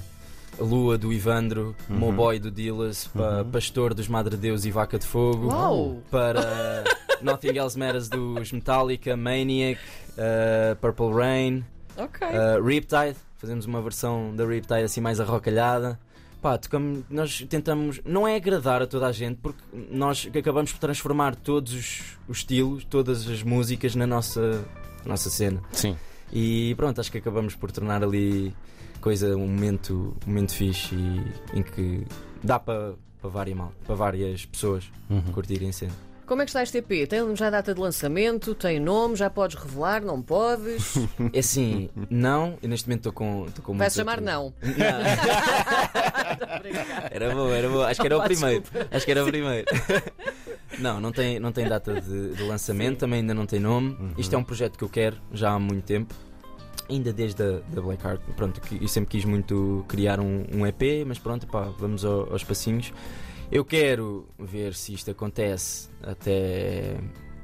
a 0.59 0.63
Lua 0.63 0.97
do 0.97 1.11
Ivandro, 1.13 1.75
Uhum. 1.89 1.97
Mowboy 1.97 2.39
do 2.39 2.49
Dillas, 2.51 3.07
para 3.07 3.43
Uhum. 3.43 3.51
Pastor 3.51 3.93
dos 3.93 4.07
Madre 4.07 4.35
Deus 4.37 4.65
e 4.65 4.71
Vaca 4.71 4.97
de 4.99 5.05
Fogo, 5.05 5.47
Uau! 5.47 6.01
para 6.11 6.83
Nothing 7.21 7.57
Else 7.57 7.77
Matters 7.79 8.09
dos 8.09 8.51
Metallica, 8.51 9.15
Maniac, 9.15 9.79
uh, 10.11 10.75
Purple 10.77 11.13
Rain, 11.13 11.65
Ok. 11.97 12.27
uh, 12.27 12.63
Riptide, 12.63 13.15
fazemos 13.37 13.65
uma 13.65 13.81
versão 13.81 14.35
da 14.35 14.45
Riptide 14.45 14.83
assim 14.83 14.99
mais 15.01 15.19
arrocalhada. 15.19 15.97
Pá, 16.45 16.59
tocamos, 16.59 17.03
nós 17.09 17.43
tentamos, 17.49 17.99
não 18.05 18.27
é 18.27 18.35
agradar 18.35 18.79
a 18.79 18.85
toda 18.85 19.07
a 19.07 19.11
gente, 19.11 19.39
porque 19.41 19.57
nós 19.89 20.29
acabamos 20.37 20.71
por 20.71 20.77
transformar 20.77 21.35
todos 21.35 21.73
os, 21.73 22.01
os 22.27 22.37
estilos, 22.37 22.85
todas 22.85 23.27
as 23.27 23.41
músicas 23.41 23.95
na 23.95 24.05
nossa, 24.05 24.63
nossa 25.03 25.27
cena. 25.31 25.59
Sim. 25.71 25.97
E 26.31 26.75
pronto, 26.75 27.01
acho 27.01 27.11
que 27.11 27.17
acabamos 27.17 27.55
por 27.55 27.71
tornar 27.71 28.03
ali 28.03 28.55
coisa, 29.01 29.35
um 29.35 29.47
momento, 29.47 30.15
um 30.23 30.29
momento 30.29 30.53
fixe 30.53 30.93
e, 30.93 31.57
em 31.57 31.63
que 31.63 32.05
dá 32.43 32.59
para 32.59 32.93
para 33.19 33.29
várias, 33.31 33.57
para 33.83 33.95
várias 33.95 34.45
pessoas 34.45 34.83
Uhum. 35.09 35.23
curtirem 35.31 35.69
a 35.69 35.73
cena. 35.73 35.93
Como 36.27 36.41
é 36.41 36.45
que 36.45 36.49
está 36.49 36.63
este 36.63 36.79
EP? 36.79 37.07
Tem 37.07 37.35
já 37.35 37.51
data 37.51 37.71
de 37.73 37.79
lançamento? 37.79 38.55
Tem 38.55 38.79
nome? 38.79 39.15
Já 39.15 39.29
podes 39.29 39.55
revelar? 39.57 40.01
Não 40.03 40.21
podes? 40.23 40.95
É 41.33 41.37
assim, 41.39 41.87
não, 42.09 42.57
eu 42.63 42.69
neste 42.69 42.87
momento 42.87 43.01
estou 43.09 43.13
com, 43.13 43.45
estou 43.47 43.63
com 43.65 43.77
Vai-se 43.77 44.03
muita- 44.03 44.11
chamar 44.15 44.21
Não. 44.21 44.51
Era 47.11 47.33
bom, 47.33 47.49
era 47.49 47.69
bom. 47.69 47.81
Acho 47.81 48.01
que 48.01 48.07
era 48.07 48.17
o 48.17 48.23
primeiro. 48.23 48.63
Acho 48.91 49.05
que 49.05 49.11
era 49.11 49.23
o 49.23 49.27
primeiro. 49.27 49.65
Não, 50.79 50.99
não 50.99 51.11
tem, 51.11 51.39
não 51.39 51.53
tem 51.53 51.65
data 51.69 52.01
de, 52.01 52.33
de 52.35 52.43
lançamento, 52.43 52.97
também 52.99 53.19
ainda 53.21 53.33
não 53.33 53.45
tem 53.45 53.61
nome. 53.61 53.97
Isto 54.17 54.35
é 54.35 54.37
um 54.37 54.43
projeto 54.43 54.77
que 54.77 54.83
eu 54.83 54.89
quero 54.89 55.15
já 55.31 55.51
há 55.51 55.59
muito 55.59 55.85
tempo. 55.85 56.13
Ainda 56.89 57.13
desde 57.13 57.41
a 57.41 57.59
da 57.73 57.81
Black 57.81 58.05
Heart. 58.05 58.21
Pronto, 58.35 58.59
eu 58.81 58.87
sempre 58.89 59.11
quis 59.11 59.23
muito 59.23 59.85
criar 59.87 60.19
um, 60.19 60.45
um 60.51 60.67
EP, 60.67 61.05
mas 61.07 61.17
pronto, 61.17 61.47
pá, 61.47 61.71
vamos 61.79 62.03
ao- 62.03 62.29
aos 62.31 62.43
passinhos. 62.43 62.91
Eu 63.49 63.63
quero 63.63 64.27
ver 64.37 64.73
se 64.73 64.93
isto 64.93 65.09
acontece 65.11 65.87
até 66.03 66.97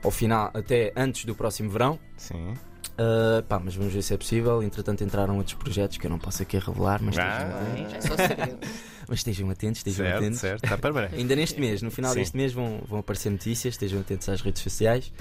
ao 0.03 0.11
final, 0.11 0.51
até 0.53 0.91
antes 0.97 1.23
do 1.23 1.33
próximo 1.33 1.69
verão. 1.69 1.97
Sim. 2.17 2.53
Uh, 2.97 3.41
pá, 3.43 3.59
mas 3.59 3.75
vamos 3.75 3.93
ver 3.93 4.01
se 4.01 4.13
é 4.13 4.17
possível. 4.17 4.61
Entretanto, 4.61 5.03
entraram 5.03 5.37
outros 5.37 5.55
projetos 5.55 5.97
que 5.97 6.05
eu 6.05 6.09
não 6.09 6.19
posso 6.19 6.41
aqui 6.43 6.57
revelar, 6.59 7.01
mas, 7.01 7.17
Ah. 7.17 7.49
estejam, 7.97 8.17
já 8.17 8.23
é 8.25 8.57
mas 9.07 9.19
estejam 9.19 9.49
atentos, 9.49 9.79
estejam 9.79 10.05
Certo, 10.05 10.17
atentos. 10.17 10.39
certo. 10.39 10.63
Está 10.63 10.77
para 10.77 10.93
breve. 10.93 11.15
Ainda 11.17 11.35
neste 11.35 11.59
mês, 11.59 11.81
no 11.81 11.89
final 11.89 12.13
Sim. 12.13 12.19
deste 12.19 12.37
mês, 12.37 12.53
vão, 12.53 12.81
vão 12.87 12.99
aparecer 12.99 13.29
notícias, 13.29 13.73
estejam 13.73 13.99
atentos 14.01 14.27
às 14.29 14.41
redes 14.41 14.61
sociais. 14.61 15.11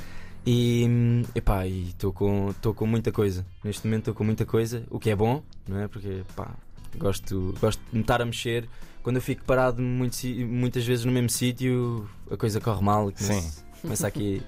E 0.47 0.87
epá, 1.35 1.67
estou 1.67 2.13
com, 2.13 2.53
tô 2.61 2.73
com 2.75 2.87
muita 2.87 3.13
coisa. 3.13 3.45
Neste 3.63 3.87
momento 3.87 4.01
estou 4.03 4.15
com 4.15 4.25
muita 4.25 4.45
coisa, 4.47 4.85
o 4.91 4.99
que 4.99 5.11
é 5.11 5.17
bom, 5.17 5.43
não 5.69 5.79
é? 5.81 5.87
Porque 5.89 6.23
pá, 6.35 6.51
gosto, 6.97 7.55
gosto 7.61 7.81
de 7.91 7.95
me 7.97 8.01
estar 8.01 8.21
a 8.23 8.25
mexer. 8.25 8.69
Quando 9.03 9.17
eu 9.17 9.23
fico 9.23 9.45
parado 9.45 9.81
muito, 9.83 10.17
muitas 10.49 10.85
vezes 10.85 11.05
no 11.05 11.13
mesmo 11.13 11.31
sítio, 11.31 12.09
a 12.31 12.37
coisa 12.37 12.61
corre 12.61 12.83
mal 12.83 13.09
e 13.11 13.13
começa, 13.13 13.65
começa 13.81 14.07
aqui 14.07 14.43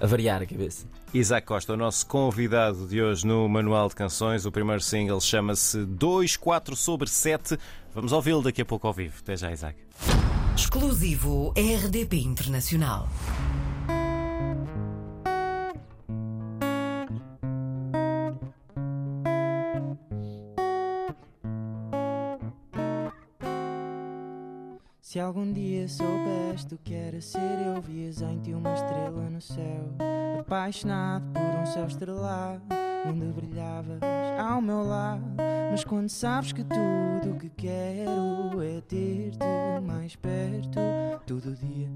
a 0.00 0.06
variar 0.06 0.42
a 0.42 0.46
cabeça. 0.46 0.86
Isaac 1.12 1.46
Costa, 1.46 1.72
o 1.72 1.76
nosso 1.76 2.06
convidado 2.06 2.86
de 2.86 3.02
hoje 3.02 3.26
no 3.26 3.48
Manual 3.48 3.88
de 3.88 3.94
Canções. 3.94 4.44
O 4.44 4.52
primeiro 4.52 4.82
single 4.82 5.20
chama-se 5.20 5.78
24 5.84 6.76
sobre 6.76 7.08
7. 7.08 7.58
Vamos 7.94 8.12
ouvi-lo 8.12 8.42
daqui 8.42 8.62
a 8.62 8.64
pouco 8.64 8.86
ao 8.86 8.92
vivo. 8.92 9.14
Até 9.20 9.36
já, 9.36 9.50
Isaac. 9.50 9.78
Exclusivo 10.56 11.52
RDP 11.56 12.18
Internacional. 12.18 13.08
Se 25.08 25.18
algum 25.18 25.50
dia 25.50 25.88
soubeste 25.88 26.74
o 26.74 26.78
que 26.84 26.92
era 26.92 27.18
ser, 27.18 27.38
eu 27.64 27.80
vias 27.80 28.20
em 28.20 28.38
ti 28.40 28.52
uma 28.52 28.74
estrela 28.74 29.30
no 29.30 29.40
céu. 29.40 29.88
Apaixonado 30.38 31.24
por 31.32 31.60
um 31.62 31.64
céu 31.64 31.86
estrelado, 31.86 32.60
onde 33.06 33.24
brilhavas 33.32 34.00
ao 34.38 34.60
meu 34.60 34.82
lado. 34.82 35.24
Mas 35.70 35.82
quando 35.82 36.10
sabes 36.10 36.52
que 36.52 36.62
tudo 36.62 37.32
o 37.32 37.38
que 37.38 37.48
quero 37.48 38.60
é 38.62 38.82
ter-te 38.82 39.38
mais 39.82 40.14
perto, 40.14 40.78
todo 41.26 41.54
dia 41.54 41.88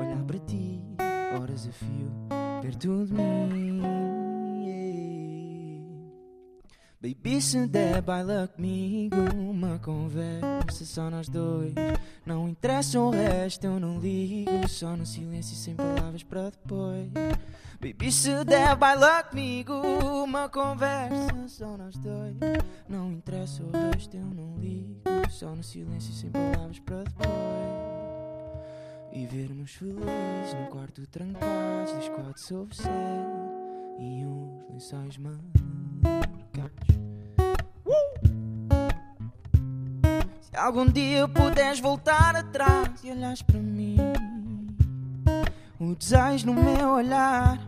olhar 0.00 0.24
para 0.24 0.40
ti, 0.40 0.82
horas 1.40 1.68
a 1.68 1.70
fio, 1.70 2.10
ver 2.60 2.74
tudo 2.74 3.06
de 3.06 3.22
mim. 3.54 4.07
Baby, 7.00 7.40
se 7.40 7.64
der 7.68 8.02
baila 8.02 8.48
comigo 8.48 9.14
Uma 9.36 9.78
conversa 9.78 10.84
só 10.84 11.08
nós 11.08 11.28
dois. 11.28 11.72
Não 12.26 12.48
interessa 12.48 12.98
o 12.98 13.10
resto, 13.10 13.64
eu 13.66 13.78
não 13.78 14.00
ligo 14.00 14.66
Só 14.66 14.96
no 14.96 15.06
silêncio 15.06 15.54
sem 15.54 15.76
palavras 15.76 16.24
para 16.24 16.50
depois. 16.50 17.08
Baby, 17.80 18.10
se 18.10 18.44
der 18.44 18.74
baila 18.74 19.22
comigo 19.22 19.74
Uma 20.24 20.48
conversa 20.48 21.46
só 21.46 21.76
nós 21.76 21.96
dois. 21.98 22.34
Não 22.88 23.12
interessa 23.12 23.62
o 23.62 23.70
resto, 23.70 24.16
eu 24.16 24.26
não 24.26 24.58
ligo 24.58 25.00
Só 25.30 25.54
no 25.54 25.62
silêncio 25.62 26.12
sem 26.12 26.30
palavras 26.30 26.80
para 26.80 27.04
depois. 27.04 27.28
E 29.12 29.24
vermos 29.24 29.70
felizes 29.70 30.54
num 30.54 30.66
quarto 30.66 31.06
trancados 31.06 31.92
Dos 31.92 32.08
quatro 32.08 32.42
sobre 32.42 32.74
céu 32.74 32.92
E 34.00 34.24
uns 34.24 34.68
lençóis 34.68 35.16
marcados 36.58 36.98
Se 40.40 40.56
algum 40.56 40.86
dia 40.86 41.26
puderes 41.28 41.80
voltar 41.80 42.36
atrás 42.36 42.90
e 43.02 43.10
olhares 43.10 43.42
para 43.42 43.58
mim, 43.58 43.96
o 45.78 45.94
desejo 45.94 46.46
no 46.46 46.54
meu 46.54 46.90
olhar. 46.90 47.58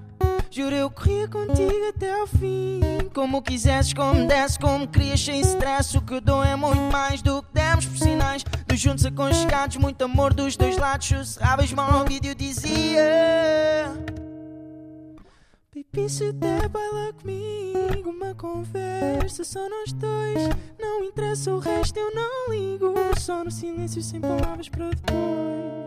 Juro 0.53 0.75
eu 0.75 0.91
corria 0.91 1.29
contigo 1.29 1.89
até 1.89 2.13
ao 2.13 2.27
fim. 2.27 2.81
Como 3.15 3.41
quisesses, 3.41 3.93
como 3.93 4.27
desse, 4.27 4.59
como 4.59 4.89
querias, 4.89 5.25
sem 5.25 5.41
stress. 5.43 5.97
O 5.97 6.03
que 6.03 6.15
eu 6.15 6.21
dou 6.21 6.43
é 6.43 6.57
muito 6.57 6.93
mais 6.93 7.23
do 7.23 7.41
que 7.41 7.49
demos 7.55 7.87
por 7.87 7.99
sinais. 7.99 8.43
Dos 8.67 8.81
juntos 8.81 9.07
aconchegados, 9.07 9.77
muito 9.77 10.03
amor 10.03 10.35
dos 10.35 10.57
dois 10.57 10.77
lados. 10.77 11.07
Sussurravas 11.07 11.73
mal 11.73 11.93
ao 11.93 12.05
vídeo, 12.05 12.35
dizia. 12.35 13.01
Baby, 15.93 16.09
se 16.09 16.33
der, 16.33 16.69
baila 16.69 17.13
comigo. 17.15 18.11
Uma 18.11 18.35
conversa, 18.35 19.43
só 19.43 19.69
nós 19.69 19.93
dois. 19.93 20.49
Não 20.79 21.05
interessa 21.05 21.53
o 21.53 21.59
resto, 21.59 21.99
eu 21.99 22.15
não 22.15 22.51
ligo. 22.51 22.95
Só 23.19 23.43
no 23.43 23.51
silêncio, 23.51 24.01
sem 24.01 24.21
palavras 24.21 24.69
para 24.69 24.91
depois. 24.91 25.80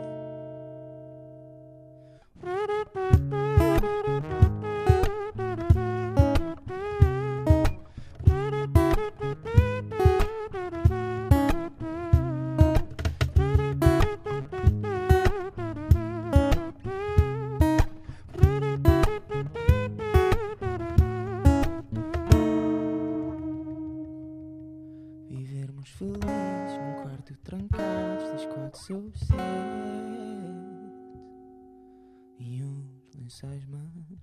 Lençóis 33.33 33.65
marcados. 33.65 34.13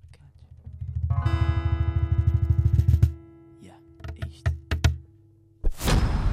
Yeah, 3.61 3.81
é 4.15 4.27
isto. 4.27 4.51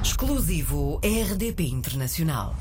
Exclusivo 0.01 1.01
RDP 1.03 1.63
Internacional. 1.67 2.55